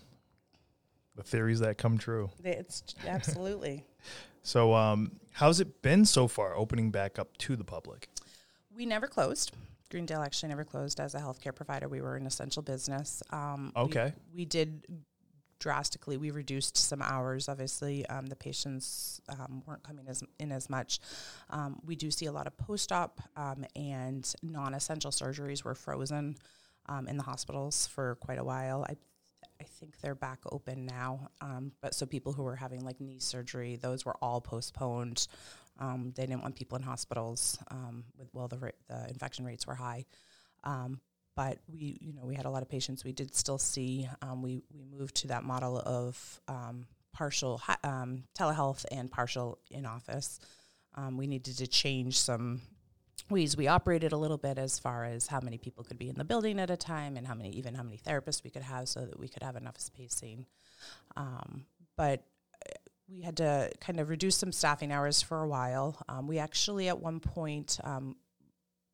the 1.16 1.24
theories 1.24 1.60
that 1.60 1.78
come 1.78 1.98
true. 1.98 2.30
It's 2.44 2.84
absolutely. 3.08 3.86
so, 4.44 4.74
um, 4.74 5.20
how's 5.32 5.60
it 5.60 5.82
been 5.82 6.06
so 6.06 6.28
far 6.28 6.56
opening 6.56 6.92
back 6.92 7.20
up 7.20 7.38
to 7.40 7.56
the 7.56 7.64
public? 7.64 8.10
We 8.76 8.86
never 8.86 9.08
closed. 9.08 9.52
Greendale 9.90 10.22
actually 10.22 10.50
never 10.50 10.64
closed 10.64 11.00
as 11.00 11.16
a 11.16 11.20
healthcare 11.20 11.54
provider. 11.54 11.88
We 11.90 12.02
were 12.02 12.16
an 12.16 12.26
essential 12.26 12.62
business. 12.62 13.22
Um, 13.32 13.74
okay. 13.76 14.14
We, 14.32 14.42
we, 14.42 14.46
did 14.46 14.86
drastically. 15.60 16.18
We 16.18 16.32
reduced 16.32 16.78
some 16.78 17.02
hours. 17.02 17.50
Obviously, 17.50 18.06
um, 18.08 18.26
the 18.28 18.36
patients 18.36 19.22
um, 19.30 19.64
weren't 19.66 19.84
coming 19.84 20.08
as, 20.08 20.24
in 20.40 20.52
as 20.52 20.70
much. 20.70 21.00
Um, 21.50 21.80
we 21.86 21.96
do 21.96 22.10
see 22.10 22.26
a 22.26 22.32
lot 22.32 22.48
of 22.48 22.58
post-op 22.58 23.22
um, 23.36 23.66
and 23.76 24.34
non-essential 24.42 25.12
surgeries 25.12 25.64
were 25.64 25.76
frozen 25.76 26.38
um, 26.88 27.08
in 27.08 27.18
the 27.18 27.24
hospitals 27.24 27.86
for 27.88 28.16
quite 28.16 28.40
a 28.40 28.44
while. 28.44 28.86
I 28.90 28.96
I 29.62 29.64
think 29.64 30.00
they're 30.02 30.16
back 30.16 30.40
open 30.52 30.88
now. 30.88 31.30
Um, 31.40 31.72
but 31.82 31.94
so 31.94 32.08
people 32.08 32.34
who 32.34 32.42
were 32.42 32.56
having 32.56 32.84
like 32.84 33.00
knee 33.00 33.20
surgery, 33.20 33.76
those 33.76 34.06
were 34.06 34.16
all 34.22 34.42
postponed. 34.42 35.28
Um, 35.80 36.14
they 36.16 36.26
didn't 36.26 36.42
want 36.42 36.56
people 36.56 36.78
in 36.78 36.84
hospitals 36.84 37.60
um, 37.70 38.06
with 38.18 38.28
well 38.34 38.48
the 38.48 38.58
ra- 38.58 38.70
the 38.88 39.08
infection 39.08 39.46
rates 39.46 39.68
were 39.68 39.76
high. 39.76 40.06
Um, 40.64 41.00
but 41.36 41.60
we 41.72 42.00
you 42.02 42.14
know 42.14 42.26
we 42.26 42.36
had 42.36 42.46
a 42.46 42.50
lot 42.50 42.64
of 42.64 42.70
patients. 42.70 43.04
We 43.04 43.12
did 43.12 43.36
still 43.36 43.60
see. 43.60 44.10
Um, 44.24 44.42
we 44.42 44.64
we 44.74 44.84
moved 44.84 45.16
to 45.18 45.28
that 45.28 45.44
model 45.44 45.78
of 45.86 46.42
um, 46.48 46.88
partial 47.14 47.62
telehealth 48.36 48.86
and 48.92 49.12
partial 49.12 49.60
in 49.70 49.86
office. 49.86 50.40
we 51.12 51.28
needed 51.28 51.58
to 51.60 51.68
change 51.68 52.20
some 52.20 52.62
ways 53.30 53.56
we 53.56 53.68
operated 53.68 54.12
a 54.12 54.18
little 54.18 54.38
bit 54.38 54.58
as 54.58 54.78
far 54.78 55.06
as 55.06 55.28
how 55.28 55.40
many 55.40 55.58
people 55.58 55.84
could 55.84 55.98
be 55.98 56.10
in 56.10 56.16
the 56.16 56.24
building 56.24 56.60
at 56.60 56.70
a 56.70 56.78
time 56.78 57.16
and 57.18 57.26
how 57.26 57.34
many 57.34 57.50
even 57.52 57.74
how 57.74 57.84
many 57.84 57.98
therapists 57.98 58.44
we 58.44 58.50
could 58.50 58.62
have 58.62 58.88
so 58.88 59.06
that 59.06 59.20
we 59.20 59.28
could 59.28 59.44
have 59.44 59.56
enough 59.56 59.80
spacing 59.80 60.46
um, 61.16 61.66
but 61.96 62.24
uh, 62.66 62.74
we 63.10 63.22
had 63.22 63.38
to 63.38 63.72
kind 63.80 64.00
of 64.00 64.10
reduce 64.10 64.36
some 64.36 64.52
staffing 64.52 64.92
hours 64.92 65.22
for 65.22 65.42
a 65.42 65.48
while 65.48 65.98
um, 66.10 66.28
we 66.28 66.40
actually 66.40 66.90
at 66.90 67.00
one 67.00 67.20
point 67.20 67.80
um, 67.84 68.16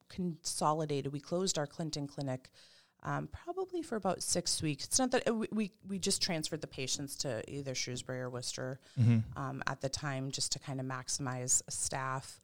consolidated 0.09 1.11
we 1.11 1.19
closed 1.19 1.57
our 1.57 1.67
clinton 1.67 2.07
clinic 2.07 2.49
um, 3.03 3.29
probably 3.31 3.81
for 3.81 3.95
about 3.95 4.23
six 4.23 4.61
weeks. 4.61 4.85
It's 4.85 4.99
not 4.99 5.11
that 5.11 5.29
uh, 5.29 5.33
we, 5.51 5.71
we 5.87 5.99
just 5.99 6.21
transferred 6.21 6.61
the 6.61 6.67
patients 6.67 7.15
to 7.17 7.43
either 7.49 7.75
Shrewsbury 7.75 8.21
or 8.21 8.29
Worcester 8.29 8.79
mm-hmm. 8.99 9.19
um, 9.39 9.61
at 9.67 9.81
the 9.81 9.89
time 9.89 10.31
just 10.31 10.51
to 10.53 10.59
kind 10.59 10.79
of 10.79 10.85
maximize 10.85 11.61
staff. 11.69 12.41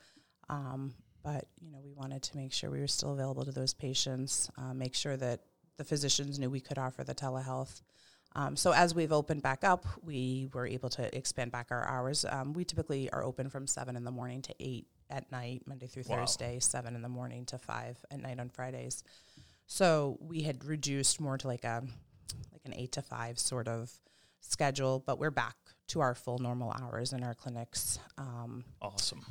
Um, 0.50 0.94
but 1.24 1.46
you 1.60 1.72
know 1.72 1.80
we 1.84 1.94
wanted 1.94 2.22
to 2.24 2.38
make 2.38 2.54
sure 2.54 2.70
we 2.70 2.80
were 2.80 2.88
still 2.88 3.14
available 3.14 3.46
to 3.46 3.52
those 3.52 3.74
patients, 3.74 4.50
uh, 4.58 4.74
make 4.74 4.96
sure 4.96 5.18
that 5.18 5.42
the 5.78 5.84
physicians 5.84 6.38
knew 6.38 6.50
we 6.50 6.60
could 6.60 6.78
offer 6.78 7.04
the 7.04 7.16
telehealth. 7.16 7.82
Um, 8.36 8.56
so 8.56 8.72
as 8.72 8.96
we've 8.96 9.12
opened 9.12 9.44
back 9.44 9.64
up, 9.64 9.86
we 10.02 10.50
were 10.54 10.66
able 10.66 10.90
to 10.90 11.16
expand 11.16 11.52
back 11.52 11.68
our 11.70 11.88
hours. 11.88 12.26
Um, 12.28 12.54
we 12.54 12.66
typically 12.66 13.10
are 13.12 13.24
open 13.24 13.50
from 13.50 13.68
seven 13.68 13.96
in 13.96 14.04
the 14.04 14.12
morning 14.12 14.42
to 14.44 14.56
eight 14.60 14.88
at 15.10 15.32
night, 15.32 15.62
Monday 15.68 15.86
through 15.86 16.04
wow. 16.08 16.18
Thursday, 16.18 16.60
seven 16.60 16.96
in 16.96 17.02
the 17.02 17.10
morning 17.10 17.46
to 17.46 17.60
five 17.60 18.04
at 18.10 18.20
night 18.20 18.40
on 18.40 18.50
Fridays. 18.50 19.04
So 19.68 20.18
we 20.20 20.42
had 20.42 20.66
reduced 20.66 21.22
more 21.22 21.38
to 21.38 21.48
like 21.48 21.64
a 21.64 21.84
like 22.52 22.62
an 22.66 22.74
eight 22.74 22.94
to 22.94 23.02
five 23.02 23.38
sort 23.38 23.68
of 23.68 23.92
schedule, 24.42 25.04
but 25.06 25.20
we're 25.20 25.32
back 25.32 25.56
to 25.90 26.00
our 26.02 26.16
full 26.16 26.40
normal 26.40 26.74
hours 26.82 27.14
in 27.14 27.24
our 27.24 27.36
clinics. 27.36 28.00
Um, 28.18 28.66
awesome. 28.82 29.24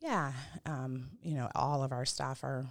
Yeah, 0.00 0.32
um, 0.64 1.10
you 1.22 1.34
know, 1.34 1.48
all 1.54 1.82
of 1.82 1.92
our 1.92 2.06
staff 2.06 2.42
are 2.42 2.66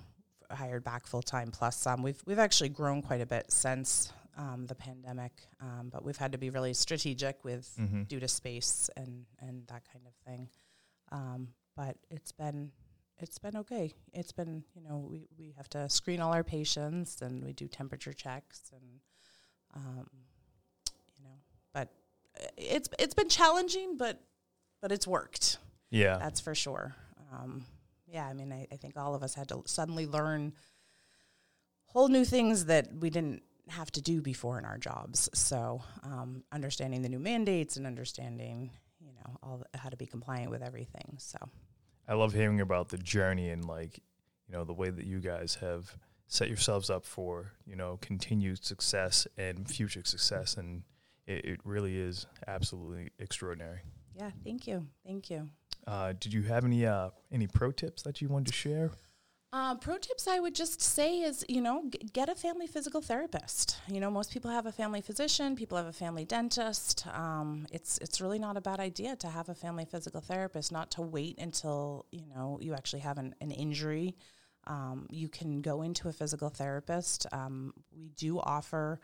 hired 0.52 0.84
back 0.84 1.06
full 1.06 1.22
time 1.22 1.52
plus 1.52 1.78
some. 1.78 2.02
We've 2.02 2.22
we've 2.26 2.39
actually 2.39 2.70
grown 2.70 3.02
quite 3.02 3.22
a 3.22 3.26
bit 3.26 3.52
since 3.52 4.12
um, 4.38 4.65
the 4.68 4.76
pandemic, 4.76 5.34
um, 5.62 5.89
but 5.92 6.04
we've 6.04 6.18
had 6.18 6.32
to 6.32 6.38
be 6.38 6.50
really 6.50 6.74
strategic 6.74 7.44
with 7.44 7.72
mm-hmm. 7.80 8.04
due 8.04 8.20
to 8.20 8.28
space 8.28 8.89
and 8.98 9.26
and 9.39 9.68
that 9.68 9.84
kind 9.92 10.06
of 10.08 10.13
thing. 10.26 10.50
Um, 11.12 11.50
but 11.76 11.98
it's 12.10 12.32
been 12.32 12.72
it's 13.20 13.38
been 13.38 13.58
okay. 13.58 13.94
It's 14.12 14.32
been 14.32 14.63
you 14.74 14.82
know 14.82 15.08
we 15.10 15.28
we 15.38 15.54
have 15.56 15.70
to 15.70 15.88
screen 15.88 16.22
all 16.22 16.34
our 16.34 16.44
patients 16.44 17.22
and 17.22 17.44
we 17.44 17.54
do 17.54 17.68
temperature 17.68 18.13
checks 18.13 18.72
and 18.74 19.02
um, 19.76 20.08
you 21.15 21.24
know, 21.24 21.36
but 21.76 21.89
it's 22.58 22.89
it's 22.98 23.13
been 23.13 23.30
challenging, 23.30 23.98
but 23.98 24.20
but 24.82 24.92
it's 24.92 25.06
worked. 25.06 25.60
Yeah, 25.92 26.18
that's 26.18 26.39
for 26.39 26.56
sure 26.56 26.96
um, 27.32 27.65
yeah, 28.08 28.28
I 28.28 28.34
mean, 28.34 28.52
I, 28.52 28.68
I, 28.72 28.76
think 28.78 28.98
all 28.98 29.13
of 29.13 29.24
us 29.24 29.36
had 29.36 29.50
to 29.50 29.62
suddenly 29.65 30.06
learn 30.08 30.54
whole 31.86 32.08
new 32.08 32.26
things 32.26 32.65
that 32.65 32.88
we 32.94 33.10
didn't 33.10 33.44
have 33.68 33.92
to 33.92 34.02
do 34.02 34.22
before 34.22 34.58
in 34.58 34.65
our 34.65 34.78
jobs. 34.78 35.30
So, 35.34 35.82
um, 36.04 36.44
understanding 36.52 37.02
the 37.02 37.10
new 37.10 37.20
mandates 37.20 37.78
and 37.78 37.86
understanding, 37.86 38.72
you 39.00 39.12
know, 39.13 39.38
all 39.44 39.63
the, 39.72 39.78
how 39.78 39.89
to 39.89 39.98
be 39.98 40.06
compliant 40.06 40.50
with 40.50 40.63
everything. 40.63 41.18
So, 41.18 41.38
I 42.08 42.13
love 42.13 42.34
hearing 42.34 42.62
about 42.62 42.89
the 42.89 42.98
journey 42.98 43.50
and 43.50 43.65
like, 43.65 44.00
you 44.48 44.54
know, 44.54 44.63
the 44.63 44.74
way 44.74 44.89
that 44.89 45.06
you 45.06 45.20
guys 45.20 45.56
have 45.62 45.96
set 46.28 46.48
yourselves 46.48 46.89
up 46.89 47.06
for, 47.06 47.52
you 47.65 47.76
know, 47.76 47.98
continued 48.02 48.63
success 48.63 49.28
and 49.38 49.70
future 49.70 50.02
success. 50.04 50.58
And 50.58 50.84
it, 51.28 51.46
it 51.46 51.60
really 51.63 51.98
is 52.00 52.26
absolutely 52.48 53.10
extraordinary. 53.20 53.82
Yeah, 54.15 54.32
thank 54.44 54.68
you. 54.68 54.88
Thank 55.06 55.30
you. 55.30 55.50
Uh, 55.89 56.13
did 56.19 56.32
you 56.32 56.43
have 56.43 56.65
any 56.65 56.86
uh, 56.86 57.10
any 57.32 57.47
pro 57.47 57.71
tips 57.71 58.04
that 58.04 58.21
you 58.21 58.28
wanted 58.28 58.47
to 58.47 58.54
share? 58.54 58.91
Uh, 59.52 59.73
pro 59.73 59.97
tips 59.97 60.28
I 60.28 60.39
would 60.39 60.54
just 60.54 60.80
say 60.80 61.21
is, 61.21 61.43
you 61.49 61.60
know, 61.60 61.86
g- 61.89 62.08
get 62.13 62.30
a 62.30 62.36
family 62.36 62.67
physical 62.67 63.02
therapist. 63.02 63.78
You 63.88 63.99
know, 63.99 64.12
most 64.12 64.32
people 64.32 64.52
have 64.52 64.67
a 64.67 64.71
family 64.71 65.02
physician, 65.02 65.56
people 65.56 65.75
have 65.80 65.88
a 65.88 65.91
family 65.91 66.25
dentist. 66.25 67.08
Um, 67.12 67.65
it's 67.71 67.97
it's 67.97 68.21
really 68.21 68.38
not 68.38 68.56
a 68.56 68.62
bad 68.62 68.80
idea 68.80 69.15
to 69.15 69.28
have 69.28 69.49
a 69.49 69.56
family 69.56 69.86
physical 69.86 70.21
therapist, 70.21 70.71
not 70.71 70.91
to 70.91 71.02
wait 71.02 71.39
until 71.39 72.06
you 72.12 72.28
know 72.28 72.60
you 72.62 72.75
actually 72.75 72.99
have 72.99 73.17
an, 73.17 73.34
an 73.41 73.49
injury. 73.49 74.15
Um, 74.67 75.08
you 75.10 75.28
can 75.28 75.62
go 75.62 75.82
into 75.82 76.08
a 76.10 76.13
physical 76.13 76.49
therapist. 76.49 77.25
Um, 77.32 77.73
we 77.91 78.10
do 78.10 78.39
offer 78.39 78.99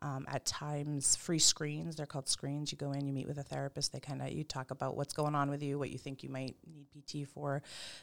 um, 0.00 0.26
at 0.28 0.44
times 0.44 1.16
free 1.16 1.38
screens. 1.38 1.96
They're 1.96 2.06
called 2.06 2.28
screens. 2.28 2.70
You 2.70 2.78
go 2.78 2.92
in, 2.92 3.06
you 3.06 3.12
meet 3.12 3.26
with 3.26 3.38
a 3.38 3.42
therapist. 3.42 3.92
They 3.92 4.00
kind 4.00 4.22
of 4.22 4.30
you 4.30 4.44
talk 4.44 4.70
about 4.70 4.96
what's 4.96 5.12
going 5.12 5.34
on 5.34 5.50
with 5.50 5.62
you, 5.62 5.78
what 5.78 5.90
you 5.90 5.98
think 5.98 6.22
you 6.22 6.28
might 6.28 6.56
need 6.66 6.86
PT 6.92 7.28
for. 7.28 7.62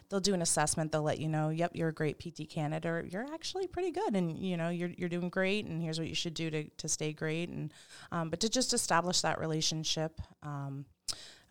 They'll 0.10 0.20
do 0.20 0.34
an 0.34 0.42
assessment. 0.42 0.92
They'll 0.92 1.04
let 1.04 1.20
you 1.20 1.30
know, 1.30 1.50
yep, 1.50 1.72
you're 1.74 1.90
a 1.90 1.94
great 1.94 2.20
PT 2.20 2.50
candidate, 2.50 2.86
or 2.86 3.06
you're 3.10 3.26
actually 3.34 3.68
pretty 3.68 3.92
good, 3.92 4.16
and 4.16 4.38
you 4.38 4.58
know 4.58 4.70
you're 4.70 4.92
you're 4.98 5.10
doing 5.10 5.30
great, 5.30 5.66
and 5.66 5.82
here's 5.82 6.00
what 6.00 6.10
you 6.10 6.16
should 6.16 6.34
do 6.34 6.50
to 6.50 6.64
to 6.64 6.88
stay 6.88 7.14
great, 7.14 7.50
and 7.50 7.74
um, 8.12 8.30
but 8.30 8.40
to 8.42 8.50
just 8.50 8.74
establish 8.74 9.22
that 9.22 9.40
relationship. 9.40 10.22
Um, 10.44 10.86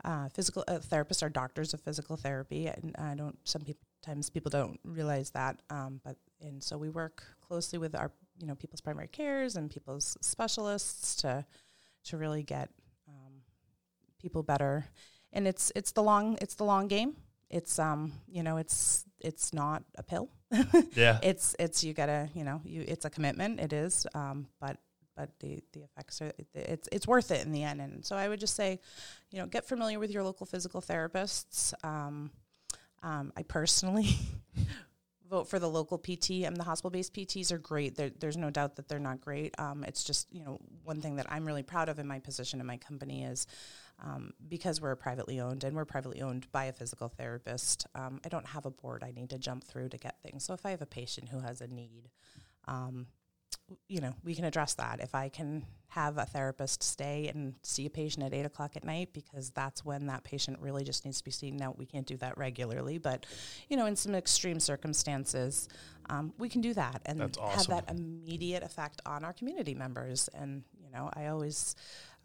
uh, 0.04 0.28
physical 0.28 0.62
uh, 0.68 0.78
therapists 0.78 1.22
are 1.22 1.30
doctors 1.30 1.72
of 1.72 1.80
physical 1.80 2.16
therapy, 2.16 2.66
and 2.66 2.94
I 2.98 3.14
don't. 3.14 3.38
Sometimes 3.44 4.28
people 4.28 4.50
don't 4.50 4.78
realize 4.85 5.30
that, 5.30 5.62
um, 5.70 6.00
but 6.04 6.16
and 6.42 6.62
so 6.62 6.76
we 6.76 6.90
work 6.90 7.22
closely 7.40 7.78
with 7.78 7.94
our 7.94 8.11
you 8.38 8.46
know 8.46 8.54
people's 8.54 8.80
primary 8.80 9.08
cares 9.08 9.56
and 9.56 9.70
people's 9.70 10.16
specialists 10.20 11.16
to 11.16 11.44
to 12.04 12.16
really 12.16 12.42
get 12.42 12.70
um, 13.08 13.42
people 14.20 14.42
better. 14.42 14.86
And 15.32 15.48
it's 15.48 15.72
it's 15.74 15.92
the 15.92 16.02
long 16.02 16.38
it's 16.40 16.54
the 16.54 16.64
long 16.64 16.88
game. 16.88 17.16
It's 17.50 17.78
um 17.78 18.12
you 18.28 18.42
know 18.42 18.56
it's 18.56 19.04
it's 19.20 19.52
not 19.52 19.82
a 19.96 20.02
pill. 20.02 20.30
yeah. 20.94 21.18
It's 21.22 21.56
it's 21.58 21.82
you 21.82 21.92
gotta 21.92 22.28
you 22.34 22.44
know 22.44 22.60
you 22.64 22.84
it's 22.86 23.04
a 23.04 23.10
commitment. 23.10 23.60
It 23.60 23.72
is. 23.72 24.06
Um, 24.14 24.46
but 24.60 24.78
but 25.16 25.30
the 25.40 25.62
the 25.72 25.80
effects 25.82 26.20
are 26.20 26.32
it's 26.54 26.88
it's 26.90 27.06
worth 27.06 27.30
it 27.30 27.44
in 27.44 27.52
the 27.52 27.62
end. 27.62 27.80
And 27.80 28.04
so 28.04 28.16
I 28.16 28.28
would 28.28 28.40
just 28.40 28.54
say, 28.54 28.80
you 29.30 29.38
know, 29.38 29.46
get 29.46 29.64
familiar 29.64 29.98
with 29.98 30.10
your 30.10 30.22
local 30.22 30.46
physical 30.46 30.80
therapists. 30.80 31.72
Um, 31.82 32.30
um, 33.02 33.32
I 33.36 33.42
personally 33.42 34.16
vote 35.34 35.48
for 35.48 35.58
the 35.58 35.68
local 35.68 35.98
PT. 35.98 36.30
I 36.30 36.46
and 36.46 36.56
the 36.56 36.64
hospital-based 36.64 37.12
PTs 37.12 37.50
are 37.52 37.58
great. 37.58 37.96
There, 37.96 38.10
there's 38.18 38.36
no 38.36 38.50
doubt 38.50 38.76
that 38.76 38.88
they're 38.88 38.98
not 38.98 39.20
great. 39.20 39.58
Um, 39.58 39.84
it's 39.84 40.04
just 40.04 40.28
you 40.32 40.44
know 40.44 40.60
one 40.84 41.00
thing 41.00 41.16
that 41.16 41.26
I'm 41.30 41.44
really 41.44 41.62
proud 41.62 41.88
of 41.88 41.98
in 41.98 42.06
my 42.06 42.20
position 42.20 42.60
in 42.60 42.66
my 42.66 42.76
company 42.76 43.24
is 43.24 43.46
um, 44.02 44.32
because 44.48 44.80
we're 44.80 44.94
privately 44.96 45.40
owned 45.40 45.64
and 45.64 45.76
we're 45.76 45.84
privately 45.84 46.22
owned 46.22 46.50
by 46.52 46.64
a 46.66 46.72
physical 46.72 47.08
therapist. 47.08 47.86
Um, 47.94 48.20
I 48.24 48.28
don't 48.28 48.46
have 48.46 48.66
a 48.66 48.70
board 48.70 49.02
I 49.04 49.10
need 49.10 49.30
to 49.30 49.38
jump 49.38 49.64
through 49.64 49.88
to 49.90 49.98
get 49.98 50.16
things. 50.22 50.44
So 50.44 50.54
if 50.54 50.64
I 50.64 50.70
have 50.70 50.82
a 50.82 50.86
patient 50.86 51.28
who 51.28 51.40
has 51.40 51.60
a 51.60 51.68
need, 51.68 52.10
um, 52.66 53.06
you 53.88 54.00
know, 54.00 54.14
we 54.22 54.35
can 54.35 54.44
address 54.44 54.74
that. 54.74 55.00
If 55.00 55.14
I 55.14 55.29
can 55.29 55.64
have 55.88 56.18
a 56.18 56.24
therapist 56.24 56.83
stay 56.83 57.31
and 57.33 57.55
see 57.62 57.87
a 57.87 57.90
patient 57.90 58.24
at 58.24 58.35
eight 58.35 58.44
o'clock 58.44 58.77
at 58.77 58.85
night, 58.85 59.11
because 59.12 59.50
that's 59.50 59.85
when 59.85 60.07
that 60.07 60.24
patient 60.24 60.59
really 60.61 60.85
just 60.85 61.05
needs 61.05 61.18
to 61.18 61.24
be 61.24 61.31
seen. 61.31 61.57
Now, 61.57 61.74
we 61.77 61.87
can't 61.87 62.07
do 62.07 62.16
that 62.16 62.37
regularly, 62.37 62.98
but, 62.98 63.27
you 63.68 63.77
know, 63.77 63.87
in 63.87 63.96
some 63.96 64.14
extreme 64.14 64.59
circumstances, 64.59 65.68
um, 66.11 66.35
we 66.37 66.48
can 66.48 66.61
do 66.61 66.74
that 66.74 67.00
and 67.07 67.22
awesome. 67.22 67.44
have 67.50 67.66
that 67.68 67.90
immediate 67.94 68.62
effect 68.62 69.00
on 69.07 69.24
our 69.24 69.33
community 69.33 69.74
members. 69.74 70.29
And, 70.35 70.64
know, 70.94 71.11
I 71.14 71.26
always, 71.26 71.76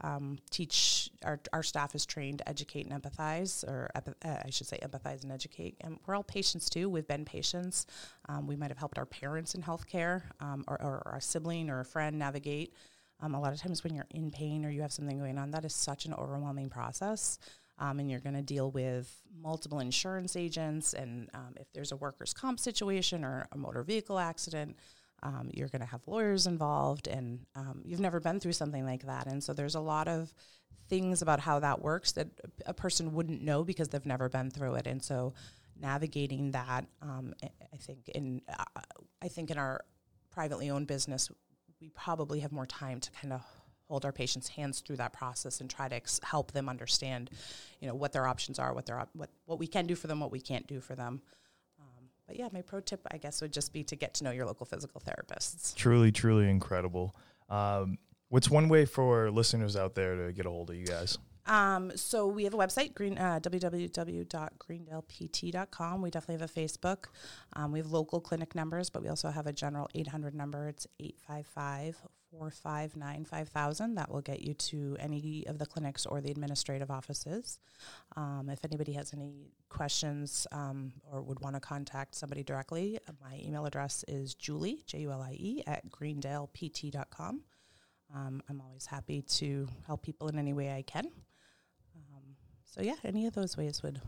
um, 0.02 0.38
teach 0.50 1.10
our, 1.24 1.40
our 1.52 1.64
staff 1.64 1.94
is 1.94 2.06
trained 2.06 2.40
to 2.40 2.50
educate 2.50 2.88
and 2.88 3.02
empathize, 3.02 3.68
or 3.68 3.90
uh, 3.96 4.02
I 4.24 4.50
should 4.50 4.68
say 4.68 4.80
empathize 4.82 5.24
and 5.24 5.32
educate. 5.32 5.76
And 5.82 6.00
we're 6.06 6.16
all 6.16 6.24
patients 6.24 6.70
too. 6.70 6.90
We've 6.90 7.08
been 7.08 7.26
patients. 7.26 7.86
Um, 8.28 8.48
we 8.48 8.56
might 8.56 8.70
have 8.70 8.78
helped 8.78 8.98
our 8.98 9.06
parents 9.06 9.56
in 9.56 9.62
healthcare, 9.62 10.24
um, 10.40 10.64
or, 10.68 10.82
or, 10.82 11.14
a 11.16 11.22
sibling 11.22 11.70
or 11.70 11.82
a 11.82 11.86
friend 11.86 12.18
navigate. 12.18 12.74
Um, 13.22 13.36
a 13.36 13.42
lot 13.42 13.52
of 13.52 13.60
times 13.60 13.84
when 13.84 13.94
you're 13.94 14.08
in 14.12 14.32
pain 14.32 14.64
or 14.64 14.70
you 14.70 14.82
have 14.82 14.94
something 14.94 15.20
going 15.20 15.38
on, 15.38 15.52
that 15.52 15.66
is 15.66 15.76
such 15.76 16.06
an 16.06 16.14
overwhelming 16.14 16.70
process. 16.70 17.38
Um, 17.78 18.00
and 18.00 18.10
you're 18.10 18.20
going 18.20 18.36
to 18.36 18.42
deal 18.42 18.72
with 18.72 19.14
multiple 19.42 19.80
insurance 19.80 20.36
agents, 20.36 20.94
and 20.94 21.30
um, 21.34 21.56
if 21.58 21.72
there's 21.72 21.94
a 21.94 21.96
workers' 21.96 22.34
comp 22.34 22.60
situation 22.60 23.24
or 23.24 23.48
a 23.54 23.58
motor 23.58 23.84
vehicle 23.84 24.20
accident, 24.20 24.76
um, 25.24 25.50
you're 25.54 25.68
going 25.68 25.82
to 25.82 25.88
have 25.88 26.02
lawyers 26.08 26.48
involved, 26.48 27.08
and 27.08 27.46
um, 27.56 27.82
you've 27.84 28.00
never 28.00 28.20
been 28.20 28.40
through 28.40 28.54
something 28.54 28.86
like 28.86 29.06
that. 29.06 29.28
And 29.28 29.44
so 29.44 29.54
there's 29.54 29.76
a 29.76 29.80
lot 29.80 30.08
of 30.08 30.34
things 30.88 31.22
about 31.22 31.40
how 31.40 31.60
that 31.60 31.82
works 31.82 32.14
that 32.14 32.28
a 32.66 32.74
person 32.74 33.14
wouldn't 33.14 33.42
know 33.42 33.64
because 33.64 33.90
they've 33.90 34.06
never 34.06 34.28
been 34.30 34.50
through 34.50 34.76
it. 34.76 34.88
And 34.88 35.04
so 35.04 35.34
navigating 35.80 36.52
that, 36.52 36.86
um, 37.02 37.34
I 37.44 37.78
think 37.78 38.10
in 38.10 38.42
uh, 38.50 38.82
I 39.22 39.28
think 39.28 39.52
in 39.52 39.58
our 39.58 39.86
privately 40.32 40.70
owned 40.70 40.88
business, 40.88 41.30
we 41.80 41.90
probably 41.90 42.40
have 42.42 42.52
more 42.52 42.66
time 42.66 43.00
to 43.00 43.12
kind 43.12 43.34
of 43.34 43.42
hold 43.88 44.06
our 44.06 44.12
patients' 44.12 44.50
hands 44.50 44.82
through 44.82 44.98
that 44.98 45.14
process 45.14 45.62
and 45.62 45.70
try 45.70 45.88
to 45.88 45.96
ex- 45.96 46.20
help 46.24 46.52
them 46.52 46.70
understand, 46.70 47.32
you 47.80 47.88
know, 47.88 47.96
what 47.96 48.14
their 48.14 48.28
options 48.28 48.60
are, 48.60 48.74
what 48.74 48.86
their 48.86 49.00
op- 49.00 49.10
what 49.14 49.30
what 49.46 49.60
we 49.60 49.68
can 49.68 49.88
do 49.88 49.96
for 49.96 50.08
them, 50.08 50.20
what 50.20 50.32
we 50.32 50.40
can't 50.40 50.68
do 50.68 50.80
for 50.80 50.96
them. 50.96 51.22
But 52.30 52.38
yeah, 52.38 52.48
my 52.54 52.62
pro 52.62 52.80
tip, 52.80 53.02
I 53.10 53.18
guess, 53.18 53.42
would 53.42 53.52
just 53.52 53.74
be 53.74 53.84
to 53.86 53.96
get 53.96 54.14
to 54.16 54.24
know 54.24 54.30
your 54.30 54.46
local 54.46 54.68
physical 54.68 55.02
therapists. 55.02 55.76
Truly, 55.76 56.12
truly 56.12 56.48
incredible. 56.48 57.16
Um, 57.50 57.98
what's 58.28 58.52
one 58.52 58.70
way 58.70 58.86
for 58.86 59.32
listeners 59.32 59.76
out 59.76 59.96
there 59.96 60.28
to 60.28 60.32
get 60.32 60.46
a 60.46 60.50
hold 60.52 60.70
of 60.70 60.76
you 60.76 60.86
guys? 60.86 61.18
Um, 61.48 61.92
so 61.96 62.28
we 62.28 62.44
have 62.44 62.54
a 62.54 62.58
website, 62.58 62.94
green, 62.94 63.18
uh, 63.18 63.40
www.greendalept.com. 63.42 66.02
We 66.04 66.12
definitely 66.12 66.40
have 66.40 66.52
a 66.52 66.54
Facebook. 66.54 67.06
Um, 67.54 67.72
we 67.72 67.80
have 67.80 67.90
local 67.90 68.22
clinic 68.22 68.54
numbers, 68.54 68.92
but 68.92 69.02
we 69.02 69.10
also 69.10 69.32
have 69.32 69.48
a 69.48 69.54
general 69.54 69.90
800 69.96 70.36
number. 70.36 70.68
It's 70.68 70.86
855 71.00 72.00
459 72.32 73.26
5000. 73.26 73.96
That 73.96 74.12
will 74.12 74.22
get 74.22 74.42
you 74.42 74.54
to 74.54 74.98
any 75.00 75.46
of 75.48 75.58
the 75.58 75.66
clinics 75.66 76.06
or 76.06 76.22
the 76.22 76.32
administrative 76.32 76.92
offices. 76.92 77.60
Um, 78.16 78.50
if 78.52 78.64
anybody 78.64 78.94
has 78.94 79.14
any 79.14 79.52
questions 79.70 80.48
um, 80.52 80.94
or 81.12 81.22
would 81.22 81.40
want 81.40 81.56
to 81.56 81.60
contact 81.60 82.16
somebody 82.16 82.44
directly, 82.44 83.00
my 83.22 83.40
email 83.44 83.66
address 83.66 84.04
is 84.08 84.34
julie, 84.34 84.84
J 84.86 85.00
U 85.00 85.12
L 85.12 85.22
I 85.22 85.34
E, 85.34 85.64
at 85.68 85.90
greendalept.com. 85.90 87.42
Um, 88.14 88.42
I'm 88.50 88.62
always 88.62 88.86
happy 88.86 89.22
to 89.22 89.68
help 89.86 90.02
people 90.02 90.28
in 90.30 90.40
any 90.40 90.54
way 90.54 90.74
I 90.74 90.82
can. 90.82 91.06
Um, 91.96 92.36
so, 92.66 92.82
yeah, 92.82 92.96
any 93.04 93.28
of 93.28 93.36
those 93.36 93.56
ways 93.56 93.84
would, 93.84 94.02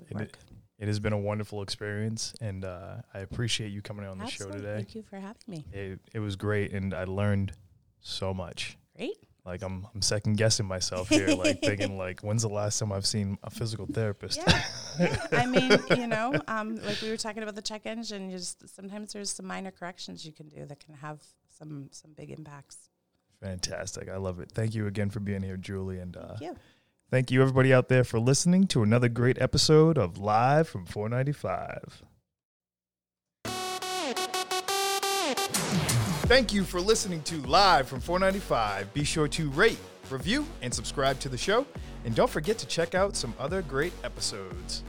would 0.00 0.20
work. 0.20 0.38
It, 0.78 0.84
it, 0.84 0.86
has 0.86 1.00
been 1.00 1.12
a 1.12 1.18
wonderful 1.18 1.62
experience, 1.62 2.34
and 2.40 2.64
uh, 2.64 2.96
I 3.12 3.20
appreciate 3.20 3.72
you 3.72 3.82
coming 3.82 4.06
on 4.06 4.18
the 4.18 4.24
Absolutely. 4.24 4.58
show 4.58 4.62
today. 4.62 4.76
Thank 4.76 4.94
you 4.94 5.02
for 5.02 5.16
having 5.16 5.42
me. 5.48 5.64
It, 5.72 5.98
it 6.14 6.20
was 6.20 6.36
great, 6.36 6.72
and 6.72 6.94
I 6.94 7.02
learned 7.04 7.52
so 8.00 8.32
much. 8.34 8.78
Great. 8.96 9.16
Like 9.44 9.62
I'm, 9.62 9.86
I'm 9.94 10.02
second 10.02 10.36
guessing 10.36 10.66
myself 10.66 11.08
here, 11.08 11.28
like 11.28 11.60
thinking, 11.62 11.96
like, 11.96 12.20
when's 12.20 12.42
the 12.42 12.50
last 12.50 12.78
time 12.78 12.92
I've 12.92 13.06
seen 13.06 13.38
a 13.42 13.48
physical 13.48 13.86
therapist? 13.86 14.38
Yeah, 14.38 14.62
yeah. 15.00 15.26
I 15.32 15.46
mean, 15.56 15.78
you 15.96 16.06
know, 16.06 16.34
um, 16.48 16.76
like 16.76 17.00
we 17.00 17.08
were 17.08 17.16
talking 17.16 17.42
about 17.42 17.54
the 17.54 17.62
check 17.62 17.86
engine. 17.86 18.30
just 18.30 18.68
sometimes 18.68 19.14
there's 19.14 19.30
some 19.30 19.46
minor 19.46 19.70
corrections 19.70 20.26
you 20.26 20.32
can 20.32 20.48
do 20.48 20.66
that 20.66 20.80
can 20.80 20.94
have 20.94 21.22
some 21.48 21.88
some 21.92 22.12
big 22.12 22.30
impacts. 22.30 22.90
Fantastic, 23.40 24.10
I 24.10 24.16
love 24.18 24.38
it. 24.40 24.52
Thank 24.52 24.74
you 24.74 24.86
again 24.86 25.08
for 25.08 25.20
being 25.20 25.42
here, 25.42 25.56
Julie, 25.56 25.98
and 25.98 26.14
uh, 26.14 26.28
thank 26.28 26.40
you. 26.40 26.56
Thank 27.10 27.30
you, 27.30 27.40
everybody 27.40 27.72
out 27.72 27.88
there, 27.88 28.04
for 28.04 28.20
listening 28.20 28.66
to 28.66 28.82
another 28.82 29.08
great 29.08 29.40
episode 29.40 29.96
of 29.96 30.18
Live 30.18 30.68
from 30.68 30.84
495. 30.84 32.02
Thank 36.28 36.52
you 36.52 36.62
for 36.62 36.78
listening 36.78 37.22
to 37.22 37.36
Live 37.46 37.88
from 37.88 38.00
495. 38.00 38.92
Be 38.92 39.02
sure 39.02 39.28
to 39.28 39.48
rate, 39.48 39.78
review, 40.10 40.44
and 40.60 40.74
subscribe 40.74 41.18
to 41.20 41.30
the 41.30 41.38
show. 41.38 41.64
And 42.04 42.14
don't 42.14 42.28
forget 42.28 42.58
to 42.58 42.66
check 42.66 42.94
out 42.94 43.16
some 43.16 43.32
other 43.38 43.62
great 43.62 43.94
episodes. 44.04 44.84